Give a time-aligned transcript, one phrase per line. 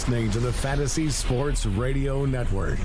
[0.00, 2.78] Listening to the Fantasy Sports Radio Network.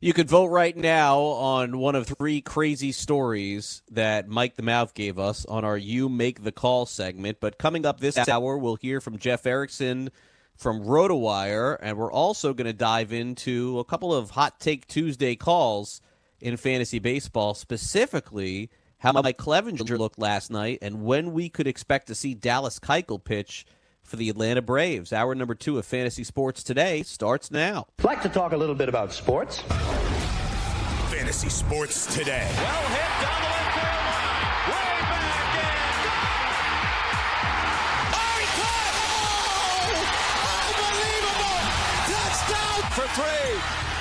[0.00, 4.94] You could vote right now on one of three crazy stories that Mike the Mouth
[4.94, 7.40] gave us on our You Make the Call segment.
[7.42, 10.10] But coming up this hour, we'll hear from Jeff Erickson
[10.56, 15.36] from RotoWire, and we're also going to dive into a couple of Hot Take Tuesday
[15.36, 16.00] calls
[16.40, 22.06] in fantasy baseball, specifically how Mike Clevinger looked last night and when we could expect
[22.06, 23.66] to see Dallas Keuchel pitch–
[24.08, 25.12] for the Atlanta Braves.
[25.12, 27.86] Hour number two of Fantasy Sports Today starts now.
[27.98, 29.60] I'd like to talk a little bit about sports.
[31.10, 32.50] Fantasy Sports Today.
[32.56, 33.86] Well hit down the left field.
[34.68, 35.98] Way back in.
[38.14, 38.94] Oh, he caught!
[40.46, 41.58] Oh, unbelievable!
[42.08, 43.52] Touchdown for three.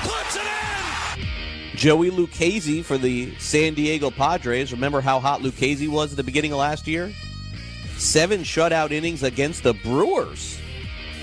[0.09, 1.77] Puts it in.
[1.77, 4.71] Joey Lucchesi for the San Diego Padres.
[4.71, 7.11] Remember how hot Lucchesi was at the beginning of last year?
[7.97, 10.59] Seven shutout innings against the Brewers.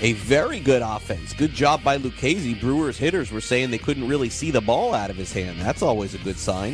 [0.01, 1.31] A very good offense.
[1.31, 2.59] Good job by Lucchesi.
[2.59, 5.57] Brewers hitters were saying they couldn't really see the ball out of his hand.
[5.61, 6.73] That's always a good sign.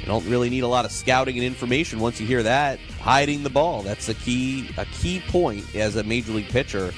[0.00, 2.80] You don't really need a lot of scouting and information once you hear that.
[3.00, 3.82] Hiding the ball.
[3.82, 6.92] That's a key a key point as a major league pitcher.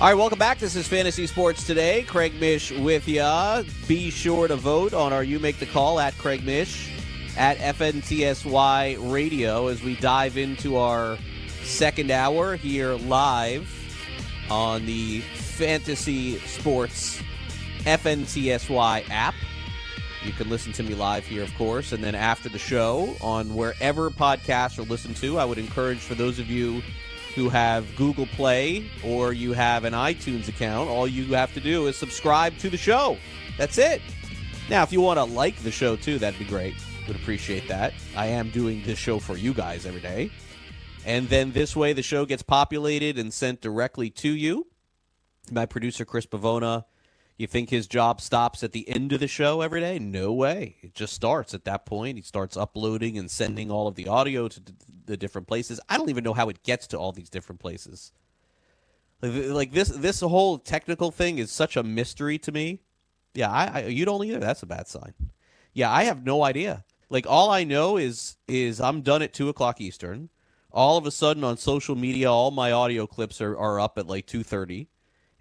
[0.00, 0.58] All right, welcome back.
[0.58, 2.02] This is Fantasy Sports Today.
[2.02, 3.62] Craig Mish with ya.
[3.86, 6.90] Be sure to vote on our You Make the Call at Craig Mish
[7.36, 11.18] at FNTSY Radio as we dive into our
[11.62, 13.68] second hour here live
[14.50, 17.22] on the Fantasy Sports
[17.80, 19.34] FNTSY app.
[20.24, 23.54] You can listen to me live here, of course, and then after the show on
[23.54, 25.38] wherever podcasts are listened to.
[25.38, 26.82] I would encourage for those of you
[27.34, 31.86] who have Google Play or you have an iTunes account, all you have to do
[31.86, 33.16] is subscribe to the show.
[33.56, 34.02] That's it.
[34.68, 36.74] Now, if you want to like the show too, that'd be great.
[37.06, 37.92] Would appreciate that.
[38.16, 40.30] I am doing this show for you guys every day.
[41.04, 44.66] And then this way, the show gets populated and sent directly to you.
[45.50, 46.84] My producer, Chris Pavona,
[47.36, 49.98] you think his job stops at the end of the show every day?
[49.98, 50.76] No way.
[50.82, 52.16] It just starts at that point.
[52.16, 54.62] He starts uploading and sending all of the audio to
[55.06, 55.80] the different places.
[55.88, 58.12] I don't even know how it gets to all these different places.
[59.22, 62.82] Like this, this whole technical thing is such a mystery to me.
[63.34, 64.38] Yeah, I, I you don't either.
[64.38, 65.14] That's a bad sign.
[65.72, 66.84] Yeah, I have no idea.
[67.10, 70.30] Like all I know is is I'm done at two o'clock Eastern.
[70.72, 74.06] All of a sudden on social media, all my audio clips are, are up at
[74.06, 74.88] like two thirty,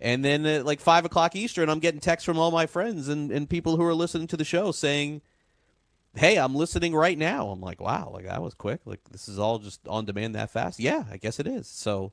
[0.02, 3.31] and then at like five o'clock Eastern, I'm getting texts from all my friends and,
[3.31, 5.22] and people who are listening to the show saying,
[6.16, 8.81] "Hey, I'm listening right now." I'm like, "Wow, like that was quick.
[8.85, 11.68] Like this is all just on demand that fast." Yeah, I guess it is.
[11.68, 12.12] So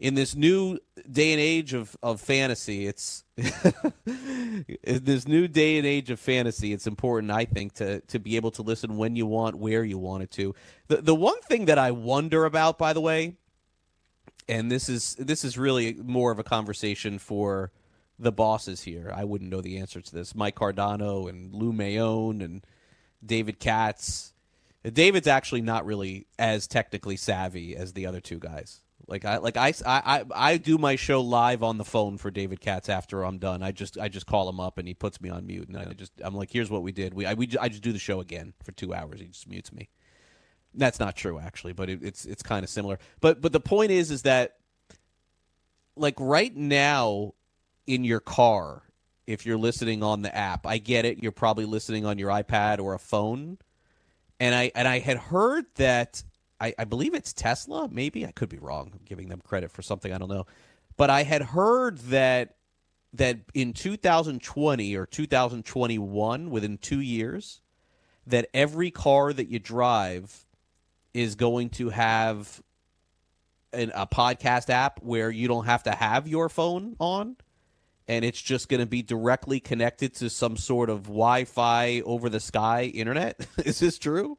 [0.00, 0.78] in this new
[1.10, 6.86] day and age of, of fantasy, it's this new day and age of fantasy, it's
[6.86, 10.22] important, I think, to to be able to listen when you want, where you want
[10.22, 10.54] it to.
[10.88, 13.36] The the one thing that I wonder about, by the way,
[14.48, 17.70] and this is this is really more of a conversation for
[18.18, 19.12] the bosses here.
[19.14, 20.34] I wouldn't know the answer to this.
[20.34, 22.64] Mike Cardano and Lou Mayone and
[23.24, 24.32] David Katz.
[24.82, 28.80] David's actually not really as technically savvy as the other two guys.
[29.06, 32.60] Like I like I, I I do my show live on the phone for David
[32.60, 33.62] Katz after I'm done.
[33.62, 35.84] I just I just call him up and he puts me on mute and I
[35.92, 37.14] just I'm like here's what we did.
[37.14, 39.20] We I we I just do the show again for 2 hours.
[39.20, 39.88] He just mutes me.
[40.74, 42.98] That's not true actually, but it, it's it's kind of similar.
[43.20, 44.56] But but the point is is that
[45.96, 47.34] like right now
[47.86, 48.82] in your car
[49.30, 50.66] if you're listening on the app.
[50.66, 51.22] I get it.
[51.22, 53.58] You're probably listening on your iPad or a phone.
[54.40, 56.24] And I and I had heard that
[56.60, 57.88] I, I believe it's Tesla.
[57.90, 58.90] Maybe I could be wrong.
[58.92, 60.46] I'm giving them credit for something I don't know,
[60.96, 62.56] but I had heard that
[63.12, 67.60] that in 2020 or 2021, within two years,
[68.26, 70.46] that every car that you drive
[71.12, 72.62] is going to have
[73.72, 77.36] an, a podcast app where you don't have to have your phone on
[78.10, 82.40] and it's just going to be directly connected to some sort of Wi-Fi over the
[82.40, 83.46] sky internet.
[83.64, 84.36] Is this true?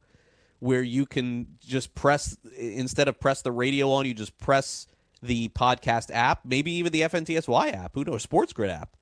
[0.62, 4.88] Where you can just press instead of press the radio on, you just press
[5.22, 8.96] the podcast app, maybe even the FNTSY app, who knows, Sports Grid app,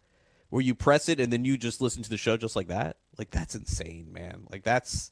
[0.49, 2.97] where you press it and then you just listen to the show just like that.
[3.17, 4.47] Like that's insane, man.
[4.51, 5.11] Like that's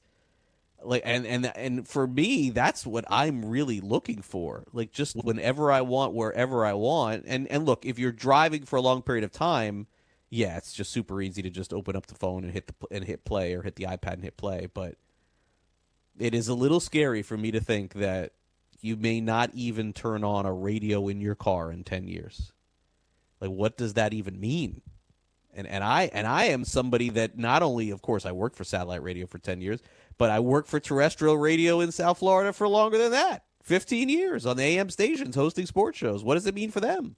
[0.83, 4.63] Like and and and for me, that's what I'm really looking for.
[4.71, 7.25] Like just whenever I want, wherever I want.
[7.27, 9.87] And and look, if you're driving for a long period of time,
[10.29, 13.03] yeah, it's just super easy to just open up the phone and hit the and
[13.05, 14.67] hit play or hit the iPad and hit play.
[14.73, 14.95] But
[16.19, 18.33] it is a little scary for me to think that
[18.81, 22.51] you may not even turn on a radio in your car in 10 years.
[23.41, 24.81] Like what does that even mean?
[25.53, 28.63] And and I and I am somebody that not only of course I worked for
[28.63, 29.81] satellite radio for 10 years,
[30.17, 33.43] but I worked for terrestrial radio in South Florida for longer than that.
[33.63, 36.23] 15 years on the AM stations hosting sports shows.
[36.23, 37.15] What does it mean for them?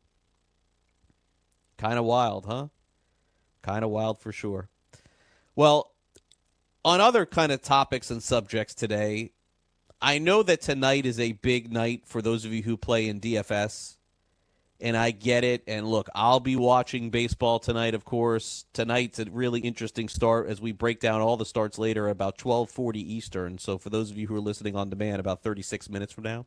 [1.78, 2.68] Kind of wild, huh?
[3.62, 4.70] Kind of wild for sure.
[5.56, 5.92] Well,
[6.86, 9.32] on other kind of topics and subjects today,
[10.02, 13.20] I know that tonight is a big night for those of you who play in
[13.20, 13.98] DFS,
[14.80, 15.64] and I get it.
[15.68, 18.66] And look, I'll be watching baseball tonight, of course.
[18.72, 23.02] Tonight's a really interesting start as we break down all the starts later about 12:40
[23.02, 23.58] Eastern.
[23.58, 26.46] So for those of you who are listening on demand, about 36 minutes from now.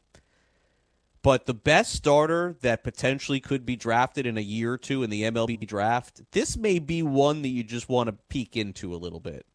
[1.21, 5.11] But the best starter that potentially could be drafted in a year or two in
[5.11, 8.97] the MLB draft, this may be one that you just want to peek into a
[8.97, 9.47] little bit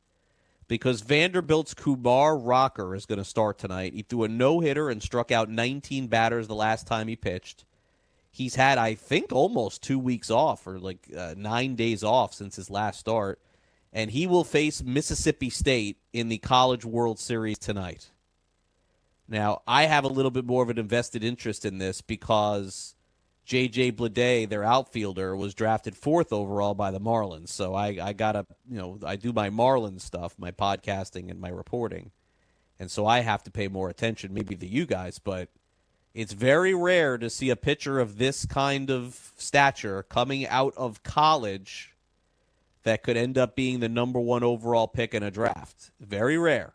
[0.67, 3.93] because Vanderbilt's Kumar Rocker is going to start tonight.
[3.93, 7.63] He threw a no hitter and struck out 19 batters the last time he pitched.
[8.29, 12.55] He's had, I think, almost two weeks off or like uh, nine days off since
[12.55, 13.39] his last start.
[13.93, 18.11] And he will face Mississippi State in the College World Series tonight.
[19.27, 22.95] Now, I have a little bit more of an invested interest in this because
[23.47, 23.94] J.J.
[23.94, 27.47] Bleday, their outfielder, was drafted fourth overall by the Marlins.
[27.47, 31.39] So I, I got to, you know, I do my Marlins stuff, my podcasting and
[31.39, 32.11] my reporting.
[32.77, 35.47] And so I have to pay more attention, maybe to you guys, but
[36.13, 41.03] it's very rare to see a pitcher of this kind of stature coming out of
[41.03, 41.95] college
[42.83, 45.91] that could end up being the number one overall pick in a draft.
[46.01, 46.73] Very rare.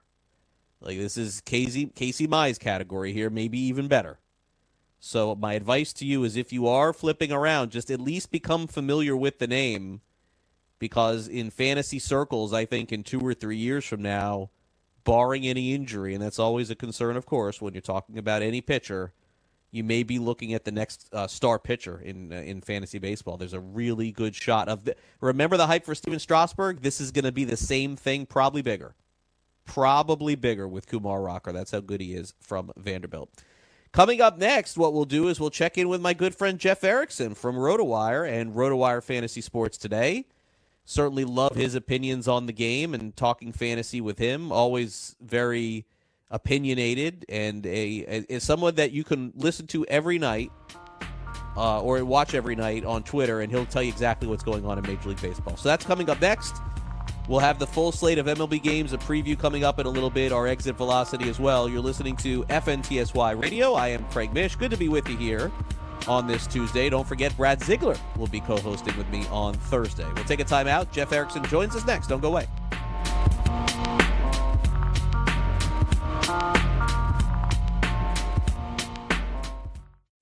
[0.80, 4.18] Like this is Casey Casey Mize category here, maybe even better.
[5.04, 8.68] So my advice to you is if you are flipping around, just at least become
[8.68, 10.00] familiar with the name
[10.78, 14.50] because in fantasy circles, I think in 2 or 3 years from now,
[15.02, 18.60] barring any injury, and that's always a concern of course when you're talking about any
[18.60, 19.12] pitcher,
[19.72, 23.36] you may be looking at the next uh, star pitcher in uh, in fantasy baseball.
[23.36, 26.80] There's a really good shot of the, Remember the hype for Stephen Strasburg?
[26.80, 28.94] This is going to be the same thing, probably bigger.
[29.64, 31.50] Probably bigger with Kumar Rocker.
[31.50, 33.30] That's how good he is from Vanderbilt.
[33.92, 36.82] Coming up next, what we'll do is we'll check in with my good friend Jeff
[36.82, 40.24] Erickson from RotoWire and RotoWire Fantasy Sports today.
[40.86, 44.50] Certainly love his opinions on the game and talking fantasy with him.
[44.50, 45.84] Always very
[46.30, 50.50] opinionated and a, a someone that you can listen to every night
[51.58, 54.78] uh, or watch every night on Twitter, and he'll tell you exactly what's going on
[54.78, 55.58] in Major League Baseball.
[55.58, 56.56] So that's coming up next.
[57.32, 60.10] We'll have the full slate of MLB games, a preview coming up in a little
[60.10, 61.66] bit, our exit velocity as well.
[61.66, 63.72] You're listening to FNTSY Radio.
[63.72, 64.54] I am Craig Mish.
[64.54, 65.50] Good to be with you here
[66.06, 66.90] on this Tuesday.
[66.90, 70.04] Don't forget, Brad Ziegler will be co hosting with me on Thursday.
[70.14, 70.92] We'll take a time out.
[70.92, 72.08] Jeff Erickson joins us next.
[72.08, 72.48] Don't go away.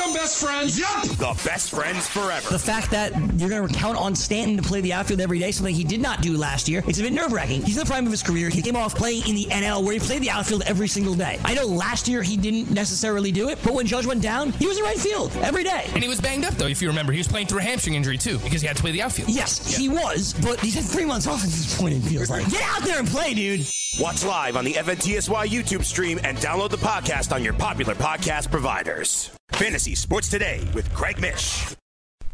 [0.00, 0.78] Did become best friends?
[0.78, 1.02] Yep.
[1.18, 2.48] The best friends forever.
[2.48, 5.50] The fact that you're going to count on Stanton to play the outfield every day,
[5.50, 7.62] something he did not do last year, it's a bit nerve wracking.
[7.62, 8.48] He's in the prime of his career.
[8.48, 11.38] He came off playing in the NL where he played the outfield every single day.
[11.44, 14.66] I know last year he didn't necessarily do it, but when Judge went down, he
[14.66, 15.84] was in right field every day.
[15.92, 17.12] And he was banged up, though, if you remember.
[17.12, 19.28] He was playing through a hamstring injury, too, because he had to play the outfield.
[19.28, 22.48] Yes, he was, but he's had three months off at this point, it feels like.
[22.50, 23.66] Get out there and play, dude.
[23.98, 28.50] Watch live on the FNTSY YouTube stream and download the podcast on your popular podcast
[28.50, 29.30] providers.
[29.60, 31.76] Fantasy Sports Today with Craig Mish.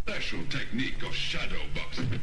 [0.06, 2.20] Special technique of shadow boxing.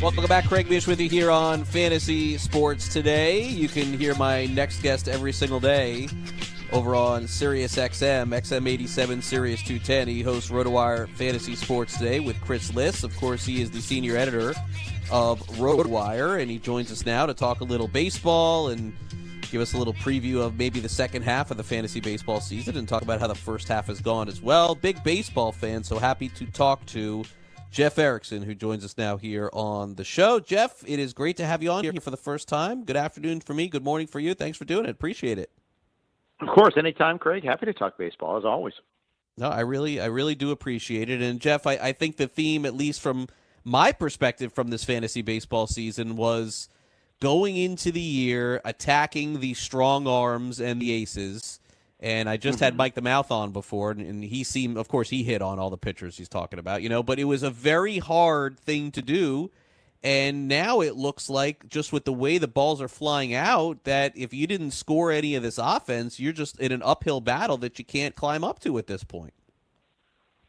[0.00, 3.42] Welcome back, Craig Mish with you here on Fantasy Sports Today.
[3.42, 6.06] You can hear my next guest every single day
[6.70, 10.06] over on Sirius XM, XM87, Sirius 210.
[10.06, 13.02] He hosts RotoWire Fantasy Sports Today with Chris Liss.
[13.02, 14.54] Of course, he is the senior editor
[15.10, 18.96] of RotoWire, and he joins us now to talk a little baseball and
[19.54, 22.76] give us a little preview of maybe the second half of the fantasy baseball season
[22.76, 24.74] and talk about how the first half has gone as well.
[24.74, 27.24] Big baseball fan, so happy to talk to
[27.70, 30.40] Jeff Erickson, who joins us now here on the show.
[30.40, 32.82] Jeff, it is great to have you on here for the first time.
[32.82, 33.68] Good afternoon for me.
[33.68, 34.34] Good morning for you.
[34.34, 34.90] Thanks for doing it.
[34.90, 35.52] Appreciate it.
[36.40, 37.44] Of course, anytime, Craig.
[37.44, 38.74] Happy to talk baseball as always.
[39.38, 41.22] No, I really, I really do appreciate it.
[41.22, 43.28] And Jeff, I, I think the theme, at least from
[43.62, 46.68] my perspective from this fantasy baseball season, was
[47.20, 51.60] going into the year attacking the strong arms and the aces.
[52.00, 52.78] And I just had mm-hmm.
[52.78, 55.70] Mike the Mouth on before, and, and he seemed, of course, he hit on all
[55.70, 57.02] the pitchers he's talking about, you know.
[57.02, 59.50] But it was a very hard thing to do.
[60.02, 64.12] And now it looks like, just with the way the balls are flying out, that
[64.14, 67.78] if you didn't score any of this offense, you're just in an uphill battle that
[67.78, 69.32] you can't climb up to at this point.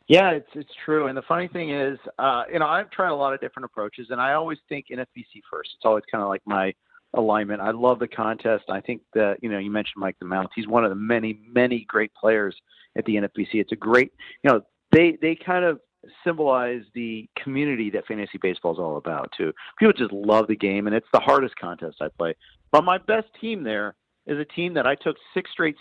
[0.07, 1.07] Yeah, it's it's true.
[1.07, 4.07] And the funny thing is, uh, you know, I've tried a lot of different approaches,
[4.11, 5.71] and I always think NFBC first.
[5.75, 6.73] It's always kind of like my
[7.15, 7.61] alignment.
[7.61, 8.65] I love the contest.
[8.69, 10.49] I think that you know, you mentioned Mike the Mouth.
[10.55, 12.55] He's one of the many many great players
[12.95, 13.55] at the NFBC.
[13.55, 14.11] It's a great,
[14.43, 15.79] you know, they they kind of
[16.23, 19.51] symbolize the community that fantasy baseball is all about too.
[19.79, 22.35] People just love the game, and it's the hardest contest I play.
[22.71, 23.95] But my best team there
[24.27, 25.75] is a team that I took six straight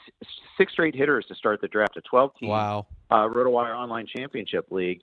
[0.59, 2.87] six straight hitters to start the draft, a 12 team Wow.
[3.11, 5.03] uh, RotoWire Online Championship League,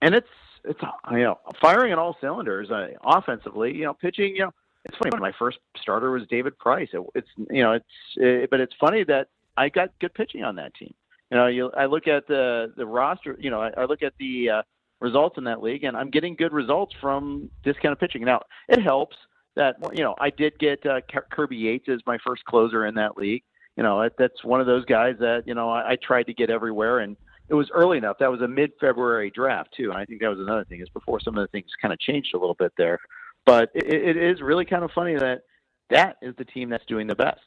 [0.00, 0.28] and it's
[0.64, 3.74] it's you know firing on all cylinders uh, offensively.
[3.74, 4.34] You know, pitching.
[4.36, 5.10] You know, it's funny.
[5.20, 6.88] My first starter was David Price.
[6.92, 7.84] It, it's you know it's
[8.18, 10.94] uh, but it's funny that I got good pitching on that team.
[11.30, 13.36] You know, you I look at the the roster.
[13.38, 14.62] You know, I, I look at the uh,
[15.00, 18.24] results in that league, and I'm getting good results from discounted pitching.
[18.24, 19.16] Now it helps
[19.56, 23.16] that you know I did get uh, Kirby Yates as my first closer in that
[23.16, 23.42] league.
[23.76, 26.50] You know, that's one of those guys that you know I, I tried to get
[26.50, 27.16] everywhere, and
[27.48, 28.18] it was early enough.
[28.18, 31.20] That was a mid-February draft too, and I think that was another thing is before
[31.20, 32.98] some of the things kind of changed a little bit there.
[33.44, 35.42] But it, it is really kind of funny that
[35.90, 37.40] that is the team that's doing the best.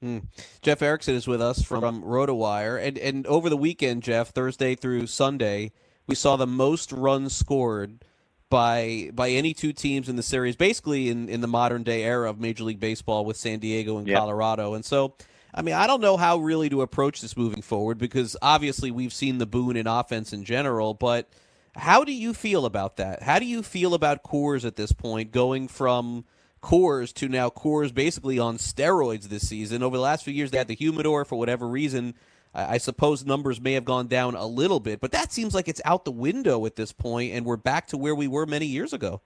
[0.00, 0.18] Hmm.
[0.62, 5.08] Jeff Erickson is with us from RotoWire, and and over the weekend, Jeff, Thursday through
[5.08, 5.72] Sunday,
[6.06, 8.04] we saw the most runs scored
[8.50, 12.30] by by any two teams in the series, basically in, in the modern day era
[12.30, 14.18] of Major League Baseball with San Diego and Yeah.
[14.18, 14.74] Colorado.
[14.74, 15.14] And so,
[15.54, 19.12] I mean, I don't know how really to approach this moving forward because obviously we've
[19.12, 21.28] seen the boon in offense in general, but
[21.76, 23.22] how do you feel about that?
[23.22, 26.24] How do you feel about Coors at this point, going from
[26.62, 29.82] Coors to now Coors basically on steroids this season?
[29.82, 32.14] Over the last few years, they had the humidor for whatever reason.
[32.54, 35.68] I I suppose numbers may have gone down a little bit, but that seems like
[35.68, 38.66] it's out the window at this point, and we're back to where we were many
[38.66, 39.20] years ago.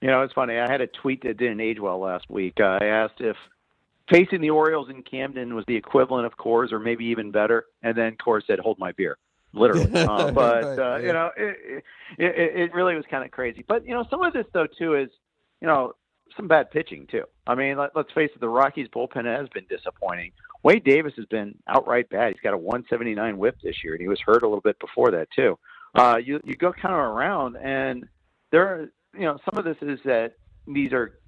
[0.00, 0.56] You know, it's funny.
[0.58, 2.54] I had a tweet that didn't age well last week.
[2.60, 3.36] Uh, I asked if
[4.08, 7.96] facing the Orioles in Camden was the equivalent of Coors, or maybe even better, and
[7.96, 9.18] then Coors said, "Hold my beer."
[9.52, 11.84] Literally, uh, but uh, you know, it,
[12.18, 13.64] it, it it really was kind of crazy.
[13.66, 15.08] But you know, some of this though too is,
[15.60, 15.94] you know,
[16.38, 17.24] some bad pitching too.
[17.46, 20.32] I mean, let, let's face it, the Rockies bullpen has been disappointing.
[20.62, 22.32] Wade Davis has been outright bad.
[22.32, 25.10] He's got a 179 WHIP this year, and he was hurt a little bit before
[25.10, 25.58] that too.
[25.94, 28.06] Uh, you you go kind of around, and
[28.50, 30.34] there, are, you know, some of this is that
[30.66, 31.18] these are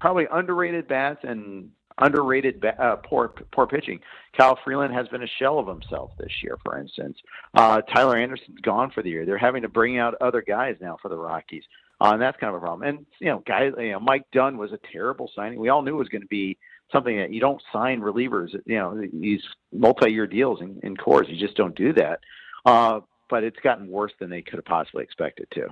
[0.00, 1.70] probably underrated bats and
[2.00, 4.00] underrated uh, poor poor pitching.
[4.36, 7.18] Kyle Freeland has been a shell of himself this year, for instance.
[7.54, 9.26] Uh, Tyler Anderson's gone for the year.
[9.26, 11.64] They're having to bring out other guys now for the Rockies,
[12.00, 12.88] uh, and that's kind of a problem.
[12.88, 15.58] And you know, guys, you know, Mike Dunn was a terrible signing.
[15.58, 16.58] We all knew it was going to be
[16.92, 18.52] something that you don't sign relievers.
[18.66, 22.20] You know, these multi-year deals in, in Coors, you just don't do that.
[22.64, 25.68] Uh, but it's gotten worse than they could have possibly expected to.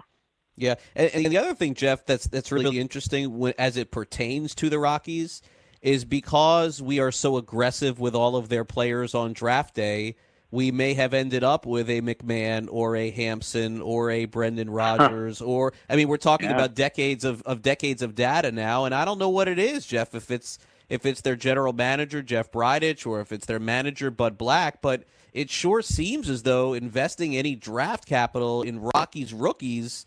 [0.57, 4.55] Yeah, and, and, the other thing, Jeff, that's that's really interesting when, as it pertains
[4.57, 5.43] to the Rockies
[5.83, 10.17] is because we are so aggressive with all of their players on draft day.
[10.51, 15.41] We may have ended up with a McMahon or a Hampson or a Brendan Rodgers
[15.41, 16.57] or I mean we're talking yeah.
[16.57, 19.87] about decades of, of decades of data now and I don't know what it is,
[19.87, 24.11] Jeff, if it's if it's their general manager Jeff Bridich or if it's their manager
[24.11, 30.07] Bud Black, but it sure seems as though investing any draft capital in Rockies rookies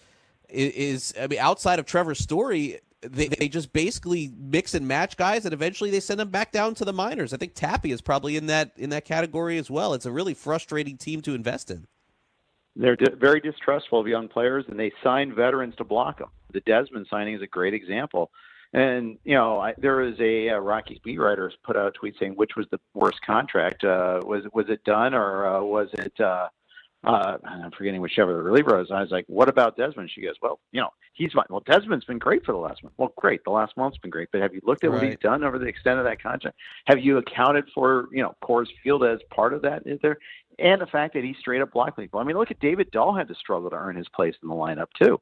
[0.50, 5.18] is, is I mean outside of Trevor Story they, they just basically mix and match
[5.18, 7.34] guys and eventually they send them back down to the minors.
[7.34, 9.94] I think Tapia is probably in that in that category as well.
[9.94, 11.88] It's a really frustrating team to invest in.
[12.76, 16.30] They're very distrustful of young players and they sign veterans to block them.
[16.54, 18.32] The Desmond signing is a great example.
[18.74, 22.16] And you know, I, there was a, a Rockies beat writer put out a tweet
[22.20, 23.84] saying which was the worst contract.
[23.84, 26.48] Uh, was was it Dunn or uh, was it uh,
[27.04, 28.92] uh, I'm forgetting whichever the reliever was.
[28.92, 31.46] I was like, "What about Desmond?" She goes, "Well, you know, he's fine.
[31.50, 32.94] Well, Desmond's been great for the last month.
[32.98, 34.30] Well, great, the last month's been great.
[34.32, 35.02] But have you looked at right.
[35.02, 36.58] what he's done over the extent of that contract?
[36.86, 39.84] Have you accounted for you know Coors Field as part of that?
[39.86, 40.18] Is there
[40.60, 42.20] and the fact that he straight up blocked people?
[42.20, 44.56] I mean, look at David Dahl had to struggle to earn his place in the
[44.56, 45.22] lineup too.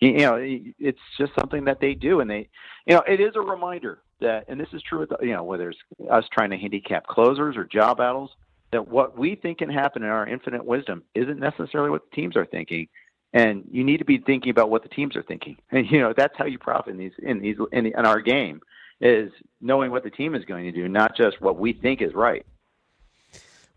[0.00, 2.48] You, you know, it's just something that they do, and they,
[2.86, 5.68] you know, it is a reminder that, and this is true with you know whether
[5.68, 5.78] it's
[6.10, 8.30] us trying to handicap closers or job battles
[8.72, 12.36] that what we think can happen in our infinite wisdom isn't necessarily what the teams
[12.36, 12.88] are thinking.
[13.34, 15.56] And you need to be thinking about what the teams are thinking.
[15.70, 18.60] And you know that's how you profit in these in these in, in our game
[19.00, 22.14] is knowing what the team is going to do not just what we think is
[22.14, 22.44] right.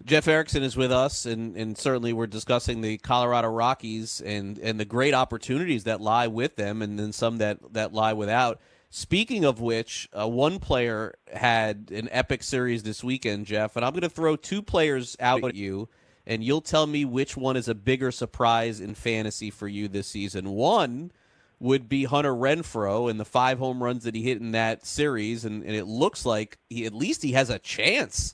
[0.03, 4.79] Jeff Erickson is with us, and, and certainly we're discussing the Colorado Rockies and, and
[4.79, 8.59] the great opportunities that lie with them, and then some that, that lie without.
[8.97, 13.91] Speaking of which, uh, one player had an epic series this weekend, Jeff, and I'm
[13.91, 15.89] going to throw two players out at you,
[16.25, 20.07] and you'll tell me which one is a bigger surprise in fantasy for you this
[20.07, 20.51] season.
[20.51, 21.11] One
[21.59, 25.43] would be Hunter Renfroe and the five home runs that he hit in that series,
[25.43, 28.33] and, and it looks like he at least he has a chance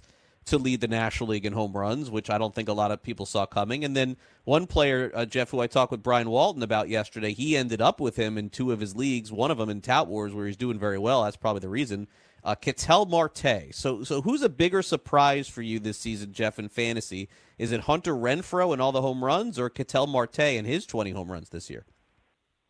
[0.51, 3.01] to lead the National League in home runs, which I don't think a lot of
[3.01, 3.83] people saw coming.
[3.83, 7.57] And then one player, uh, Jeff, who I talked with Brian Walton about yesterday, he
[7.57, 9.31] ended up with him in two of his leagues.
[9.31, 11.23] One of them in Tout Wars, where he's doing very well.
[11.23, 12.07] That's probably the reason.
[12.43, 13.73] Uh, Ketel Marte.
[13.73, 17.29] So, so who's a bigger surprise for you this season, Jeff, in fantasy?
[17.57, 21.11] Is it Hunter Renfroe and all the home runs, or Ketel Marte and his 20
[21.11, 21.85] home runs this year?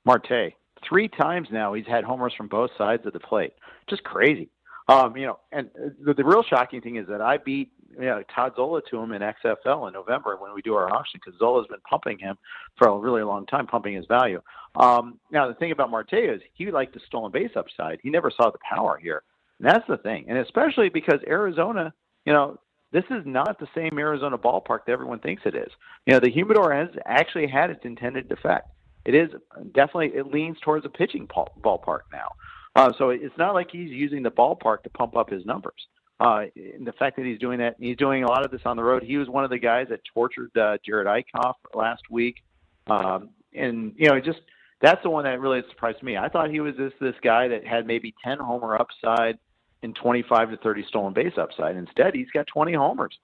[0.05, 0.53] Marte.
[0.87, 3.53] Three times now he's had homers from both sides of the plate.
[3.89, 4.49] Just crazy.
[4.91, 5.69] Um, you know, and
[6.03, 9.11] the, the real shocking thing is that I beat you know, Todd Zola to him
[9.11, 12.37] in XFL in November when we do our auction because Zola's been pumping him
[12.77, 14.41] for a really long time, pumping his value.
[14.75, 17.99] Um, now the thing about Marte is he liked the stolen base upside.
[18.01, 19.23] He never saw the power here.
[19.59, 21.93] And that's the thing, and especially because Arizona,
[22.25, 22.59] you know,
[22.91, 25.69] this is not the same Arizona ballpark that everyone thinks it is.
[26.05, 28.69] You know, the humidor has actually had its intended effect.
[29.05, 29.29] It is
[29.73, 32.29] definitely it leans towards a pitching ballpark now.
[32.75, 35.87] Uh, so it's not like he's using the ballpark to pump up his numbers.
[36.19, 38.77] Uh, and the fact that he's doing that, he's doing a lot of this on
[38.77, 39.03] the road.
[39.03, 42.43] He was one of the guys that tortured uh, Jerad Eickhoff last week,
[42.87, 44.39] um, and you know, just
[44.81, 46.17] that's the one that really surprised me.
[46.17, 49.39] I thought he was this this guy that had maybe ten homer upside
[49.81, 51.75] and twenty five to thirty stolen base upside.
[51.75, 53.17] Instead, he's got twenty homers.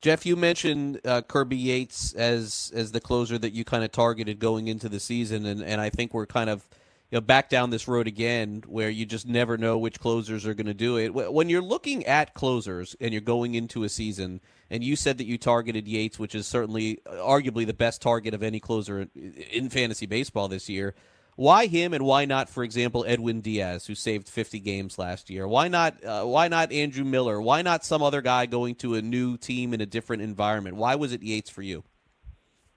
[0.00, 4.38] Jeff, you mentioned uh, Kirby Yates as as the closer that you kind of targeted
[4.38, 6.68] going into the season, and, and I think we're kind of
[7.12, 10.54] you know back down this road again where you just never know which closers are
[10.54, 11.12] going to do it.
[11.12, 15.26] When you're looking at closers and you're going into a season, and you said that
[15.26, 19.68] you targeted Yates, which is certainly uh, arguably the best target of any closer in
[19.68, 20.94] fantasy baseball this year.
[21.36, 25.46] Why him and why not, for example, Edwin Diaz, who saved 50 games last year?
[25.46, 26.02] Why not?
[26.02, 27.42] Uh, why not Andrew Miller?
[27.42, 30.76] Why not some other guy going to a new team in a different environment?
[30.76, 31.84] Why was it Yates for you?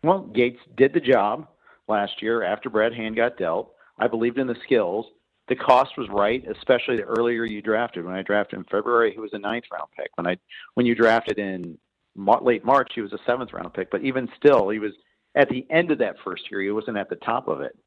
[0.04, 1.48] Well, Yates did the job
[1.88, 3.75] last year after Brad Hand got dealt.
[4.00, 5.06] I believed in the skills.
[5.48, 8.04] The cost was right, especially the earlier you drafted.
[8.04, 10.10] When I drafted in February, he was a ninth round pick.
[10.16, 10.38] When I
[10.74, 11.78] when you drafted in
[12.16, 13.92] late March, he was a seventh round pick.
[13.92, 14.92] But even still, he was
[15.36, 16.62] at the end of that first year.
[16.62, 17.78] He wasn't at the top of it.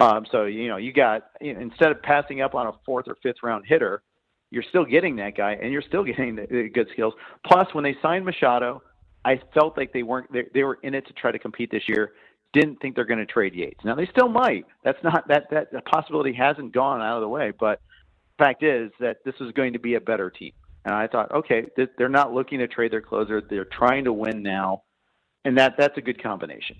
[0.00, 3.06] Um, so you know, you got you know, instead of passing up on a fourth
[3.06, 4.02] or fifth round hitter,
[4.50, 7.14] you're still getting that guy, and you're still getting the, the good skills.
[7.46, 8.82] Plus, when they signed Machado,
[9.24, 11.86] I felt like they weren't they, they were in it to try to compete this
[11.86, 12.12] year
[12.54, 13.84] didn't think they're going to trade Yates.
[13.84, 14.64] Now they still might.
[14.84, 17.52] That's not that that the possibility hasn't gone out of the way.
[17.58, 17.80] But
[18.38, 20.52] fact is that this is going to be a better team.
[20.86, 21.66] And I thought, okay,
[21.98, 23.40] they're not looking to trade their closer.
[23.40, 24.82] They're trying to win now,
[25.44, 26.76] and that that's a good combination.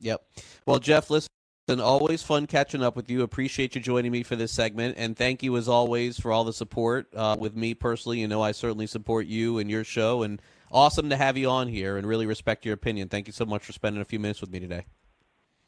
[0.00, 0.22] Yep.
[0.66, 1.28] Well, Jeff, listen.
[1.66, 3.22] Always fun catching up with you.
[3.22, 6.52] Appreciate you joining me for this segment, and thank you as always for all the
[6.52, 8.20] support uh, with me personally.
[8.20, 10.42] You know, I certainly support you and your show, and
[10.74, 11.96] awesome to have you on here.
[11.96, 13.08] And really respect your opinion.
[13.08, 14.84] Thank you so much for spending a few minutes with me today.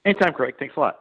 [0.04, 0.56] Anytime, Craig.
[0.58, 1.00] Thanks a lot.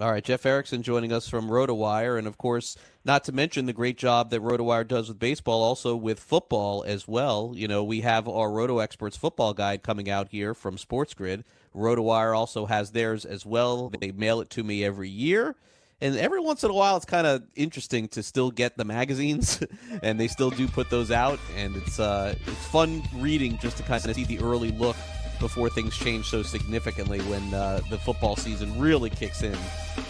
[0.00, 3.72] All right, Jeff Erickson joining us from RotoWire, and of course, not to mention the
[3.72, 7.52] great job that RotoWire does with baseball, also with football as well.
[7.56, 11.44] You know, we have our Roto Experts football guide coming out here from Sports Grid.
[11.74, 13.90] RotoWire also has theirs as well.
[14.00, 15.56] They mail it to me every year.
[16.02, 19.62] And every once in a while, it's kind of interesting to still get the magazines,
[20.02, 21.38] and they still do put those out.
[21.56, 24.96] And it's uh, it's fun reading just to kind of see the early look
[25.38, 29.56] before things change so significantly when uh, the football season really kicks in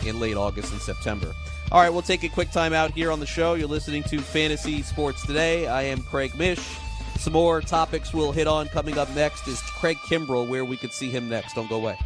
[0.04, 1.32] in late August and September.
[1.72, 3.54] All right, we'll take a quick time out here on the show.
[3.54, 5.68] You're listening to Fantasy Sports Today.
[5.68, 6.60] I am Craig Mish.
[7.18, 10.92] Some more topics we'll hit on coming up next is Craig Kimbrel, where we could
[10.92, 11.54] see him next.
[11.54, 11.96] Don't go away.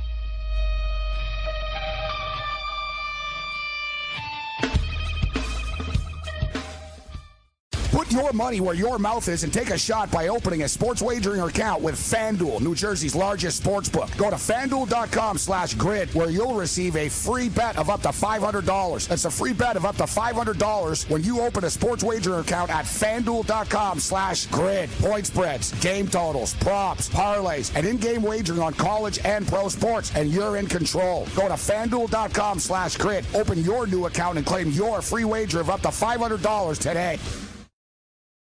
[8.04, 11.00] Put your money where your mouth is and take a shot by opening a sports
[11.00, 14.14] wagering account with FanDuel, New Jersey's largest sports book.
[14.18, 19.08] Go to fanduel.com slash grid where you'll receive a free bet of up to $500.
[19.08, 22.70] That's a free bet of up to $500 when you open a sports wagering account
[22.70, 24.90] at fanduel.com slash grid.
[24.98, 30.30] Point spreads, game totals, props, parlays, and in-game wagering on college and pro sports, and
[30.30, 31.26] you're in control.
[31.34, 33.24] Go to fanduel.com slash grid.
[33.34, 37.18] Open your new account and claim your free wager of up to $500 today.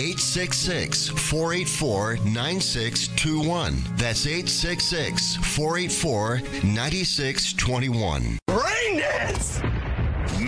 [0.00, 3.76] 866 484 9621.
[3.96, 8.38] That's 866 484 9621.
[8.48, 9.60] Rain dance!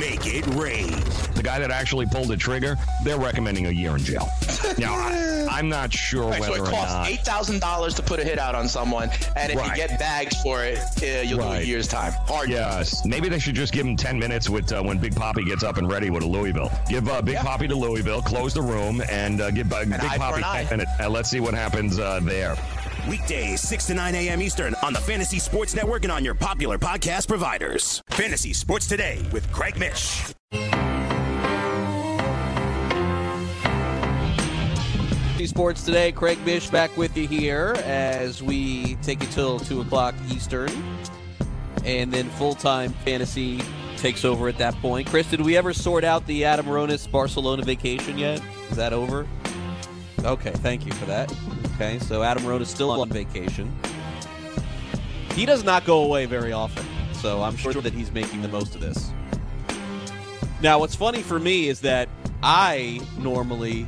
[0.03, 0.91] Make it rain.
[1.37, 4.29] The guy that actually pulled the trigger, they're recommending a year in jail.
[4.79, 8.19] Now, I, am not sure right, whether so it costs eight thousand dollars to put
[8.19, 9.69] a hit out on someone, and if Right.
[9.69, 12.13] you get bags for it, uh, you'll do a year's time.
[12.27, 12.49] Hard.
[12.49, 15.63] Yes, maybe they should just give him 10 minutes with uh, when Big Poppy gets
[15.63, 16.71] up and ready with a Louisville.
[16.89, 20.43] Give uh, Big Poppy to Louisville, close the room, and uh, give uh, Big Poppy.
[20.43, 20.91] 10 minutes.
[21.01, 22.57] And let's see what happens uh, there.
[23.09, 24.43] Weekdays, 6 to 9 a.m.
[24.43, 28.03] Eastern on the Fantasy Sports Network and on your popular podcast providers.
[28.11, 30.33] Fantasy Sports Today with Craig Mish.
[35.43, 36.13] Fantasy Sports today.
[36.13, 40.71] Craig Mish back with you here as we take it till two o'clock Eastern,
[41.85, 43.61] and then full time fantasy
[43.97, 45.09] takes over at that point.
[45.09, 48.41] Chris, did we ever sort out the Adam Ronis Barcelona vacation yet?
[48.71, 49.27] Is that over?
[50.23, 51.35] Okay, thank you for that.
[51.83, 53.77] Okay, so Adam Ronis still on vacation.
[55.35, 58.77] He does not go away very often, so I'm sure that he's making the most
[58.77, 59.11] of this.
[60.61, 62.09] Now, what's funny for me is that
[62.41, 63.83] I normally,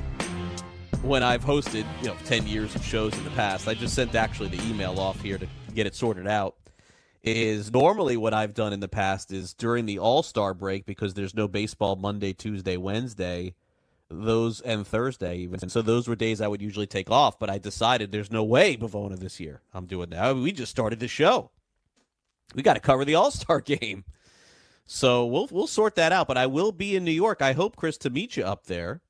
[1.02, 4.16] when I've hosted, you know, 10 years of shows in the past, I just sent
[4.16, 6.56] actually the email off here to get it sorted out.
[7.22, 11.14] Is normally what I've done in the past is during the All Star break because
[11.14, 13.54] there's no baseball Monday, Tuesday, Wednesday,
[14.10, 15.60] those and Thursday even.
[15.62, 18.44] And so those were days I would usually take off, but I decided there's no
[18.44, 19.62] way Bavona this year.
[19.72, 20.36] I'm doing that.
[20.36, 21.50] We just started the show.
[22.54, 24.04] We got to cover the All Star game.
[24.86, 26.28] So we'll we'll sort that out.
[26.28, 27.40] But I will be in New York.
[27.40, 29.00] I hope Chris to meet you up there.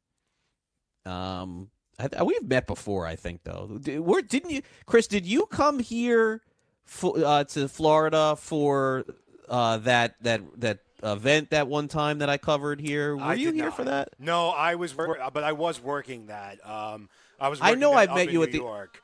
[1.05, 3.81] Um, I, we've met before, I think though.
[4.01, 5.07] Where didn't you, Chris?
[5.07, 6.43] Did you come here
[6.85, 9.05] for, uh, to Florida for
[9.49, 13.17] uh, that that that event that one time that I covered here?
[13.17, 13.77] Were I you here not.
[13.77, 14.11] for that?
[14.19, 16.67] No, I was, wor- but I was working that.
[16.69, 17.09] Um,
[17.41, 17.59] I was.
[17.63, 18.59] I know I've met you New at the.
[18.59, 19.03] York.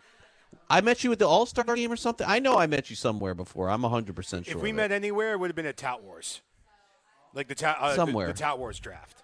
[0.69, 2.27] I met you at the All Star game or something.
[2.29, 3.69] I know I met you somewhere before.
[3.69, 4.57] I'm 100 percent sure.
[4.57, 6.41] If we met anywhere, it would have been at Tout Wars,
[7.35, 8.29] like the Tout uh, the- Somewhere.
[8.29, 9.23] the, Tout Wars draft.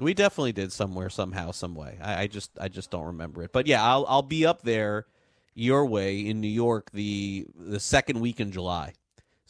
[0.00, 1.98] We definitely did somewhere, somehow, some way.
[2.00, 3.52] I, I just, I just don't remember it.
[3.52, 5.04] But yeah, I'll, I'll be up there
[5.54, 8.94] your way in New York the the second week in July.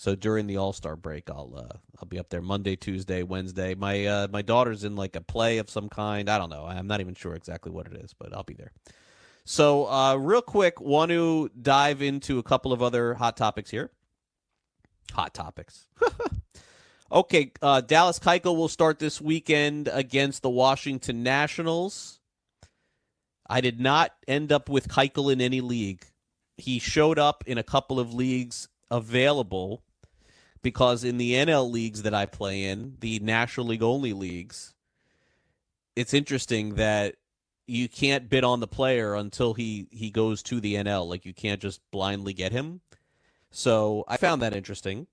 [0.01, 3.75] So during the All Star break, I'll, uh, I'll be up there Monday, Tuesday, Wednesday.
[3.75, 6.31] My, uh, my daughter's in like a play of some kind.
[6.31, 6.65] I don't know.
[6.65, 8.73] I'm not even sure exactly what it is, but I'll be there.
[9.45, 13.91] So, uh, real quick, want to dive into a couple of other hot topics here.
[15.13, 15.87] Hot topics.
[17.13, 22.21] Okay, uh, Dallas Keuchel will start this weekend against the Washington Nationals.
[23.49, 26.05] I did not end up with Keuchel in any league.
[26.57, 29.83] He showed up in a couple of leagues available
[30.63, 34.75] because in the NL leagues that I play in, the National League only leagues,
[35.97, 37.17] it's interesting that
[37.67, 41.09] you can't bid on the player until he he goes to the NL.
[41.09, 42.81] Like you can't just blindly get him.
[43.51, 45.07] So I found that interesting.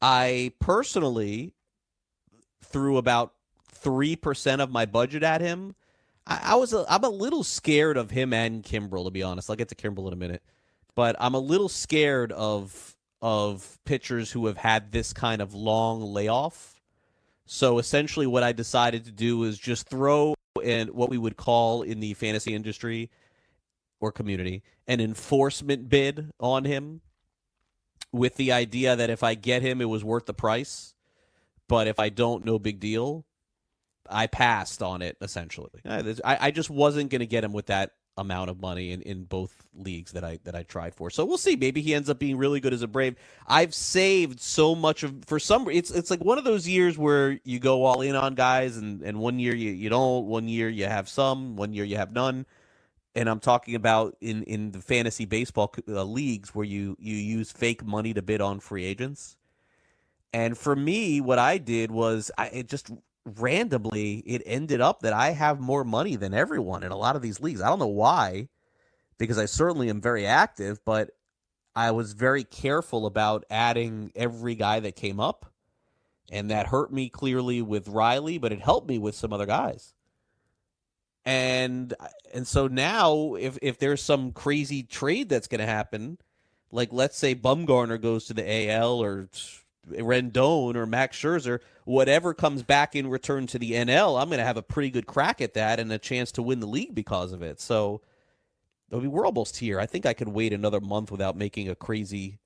[0.00, 1.52] I personally
[2.64, 3.34] threw about
[3.70, 5.74] three percent of my budget at him.
[6.26, 9.50] I, I was a, I'm a little scared of him and Kimbrel to be honest.
[9.50, 10.42] I'll get to Kimbrel in a minute,
[10.94, 16.02] but I'm a little scared of of pitchers who have had this kind of long
[16.02, 16.74] layoff.
[17.46, 21.82] So essentially, what I decided to do is just throw in what we would call
[21.82, 23.10] in the fantasy industry
[24.00, 27.00] or community an enforcement bid on him
[28.12, 30.94] with the idea that if I get him, it was worth the price.
[31.68, 33.24] But if I don't, no big deal.
[34.10, 35.70] I passed on it essentially.
[36.24, 39.24] I, I just wasn't going to get him with that amount of money in, in
[39.24, 41.10] both leagues that I that I tried for.
[41.10, 41.56] So we'll see.
[41.56, 43.16] Maybe he ends up being really good as a Brave.
[43.46, 45.68] I've saved so much of for some.
[45.70, 49.02] It's it's like one of those years where you go all in on guys, and
[49.02, 50.26] and one year you you don't.
[50.26, 51.56] One year you have some.
[51.56, 52.46] One year you have none
[53.14, 57.52] and I'm talking about in in the fantasy baseball uh, leagues where you you use
[57.52, 59.36] fake money to bid on free agents.
[60.32, 62.90] And for me, what I did was I just
[63.24, 67.22] randomly it ended up that I have more money than everyone in a lot of
[67.22, 67.60] these leagues.
[67.60, 68.48] I don't know why,
[69.18, 71.10] because I certainly am very active, but
[71.74, 75.52] I was very careful about adding every guy that came up,
[76.30, 79.94] and that hurt me clearly with Riley, but it helped me with some other guys
[81.24, 86.18] and uh, and so now if if there's some crazy trade that's going to happen
[86.70, 89.28] like let's say Bumgarner goes to the AL or
[89.90, 94.44] Rendon or Max Scherzer whatever comes back in return to the NL I'm going to
[94.44, 97.32] have a pretty good crack at that and a chance to win the league because
[97.32, 98.00] of it so
[98.92, 101.74] I mean, we're almost here I think I could wait another month without making a
[101.74, 102.38] crazy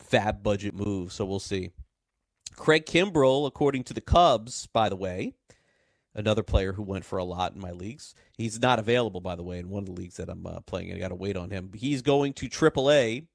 [0.00, 1.70] FAAB budget move so we'll see
[2.56, 5.34] Craig Kimbrel according to the Cubs by the way
[6.14, 8.14] another player who went for a lot in my leagues.
[8.36, 10.92] He's not available, by the way, in one of the leagues that I'm uh, playing.
[10.92, 11.70] I got to wait on him.
[11.74, 13.26] He's going to AAA.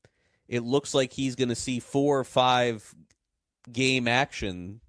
[0.48, 2.96] It looks like he's going to see four or five
[3.72, 4.82] game action,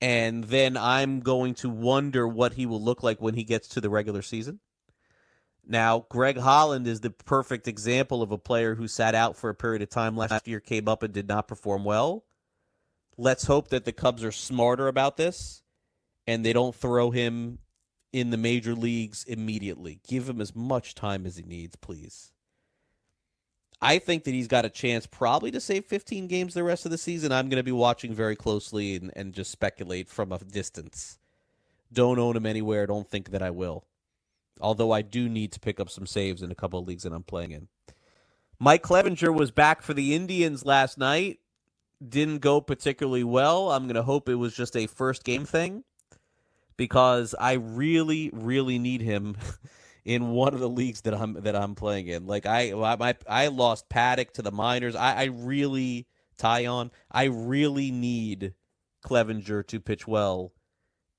[0.00, 3.80] and then I'm going to wonder what he will look like when he gets to
[3.80, 4.60] the regular season.
[5.66, 9.54] Now, Greg Holland is the perfect example of a player who sat out for a
[9.54, 12.24] period of time last year, came up and did not perform well.
[13.18, 15.62] Let's hope that the Cubs are smarter about this
[16.26, 17.58] and they don't throw him
[18.12, 20.00] in the major leagues immediately.
[20.08, 22.32] Give him as much time as he needs, please.
[23.80, 26.90] I think that he's got a chance probably to save 15 games the rest of
[26.90, 27.30] the season.
[27.30, 31.18] I'm going to be watching very closely and, and just speculate from a distance.
[31.92, 32.86] Don't own him anywhere.
[32.86, 33.84] Don't think that I will.
[34.60, 37.12] Although I do need to pick up some saves in a couple of leagues that
[37.12, 37.68] I'm playing in.
[38.58, 41.38] Mike Clevinger was back for the Indians last night.
[42.06, 43.70] Didn't go particularly well.
[43.70, 45.84] I'm going to hope it was just a first game thing
[46.76, 49.36] because I really, really need him
[50.04, 52.26] in one of the leagues that I'm that I'm playing in.
[52.26, 54.96] Like I, I, I lost Paddock to the minors.
[54.96, 56.06] I, I really
[56.38, 56.90] tie on.
[57.10, 58.54] I really need
[59.04, 60.52] Clevinger to pitch well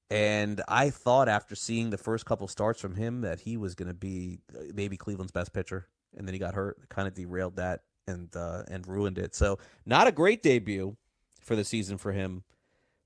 [0.10, 3.90] And I thought after seeing the first couple starts from him that he was going
[3.90, 5.88] to be uh, maybe Cleveland's best pitcher,
[6.18, 9.36] and then he got hurt, kind of derailed that and uh, and ruined it.
[9.36, 10.98] So not a great debut
[11.42, 12.44] for the season for him,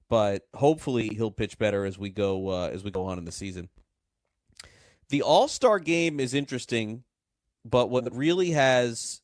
[0.09, 3.33] but hopefully he'll pitch better as we go uh, as we go on in the
[3.33, 3.69] season.
[5.13, 7.03] The All Star game is interesting,
[7.63, 9.21] but what really has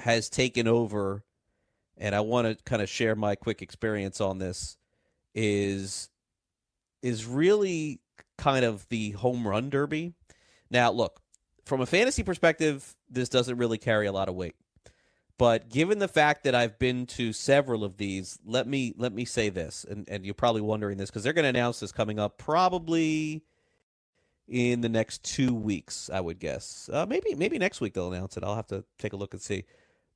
[0.00, 1.24] has taken over,
[1.96, 4.76] and I want to kind of share my quick experience on this,
[5.34, 6.10] is
[7.00, 8.00] is really
[8.36, 10.12] kind of the home run derby.
[10.70, 11.22] Now, look,
[11.64, 14.56] from a fantasy perspective, this doesn't really carry a lot of weight.
[15.38, 19.24] But given the fact that I've been to several of these, let me let me
[19.24, 22.18] say this, and, and you're probably wondering this because they're going to announce this coming
[22.18, 23.42] up probably
[24.50, 26.90] in the next two weeks, I would guess.
[26.92, 28.44] Uh, maybe maybe next week they'll announce it.
[28.44, 29.64] I'll have to take a look and see.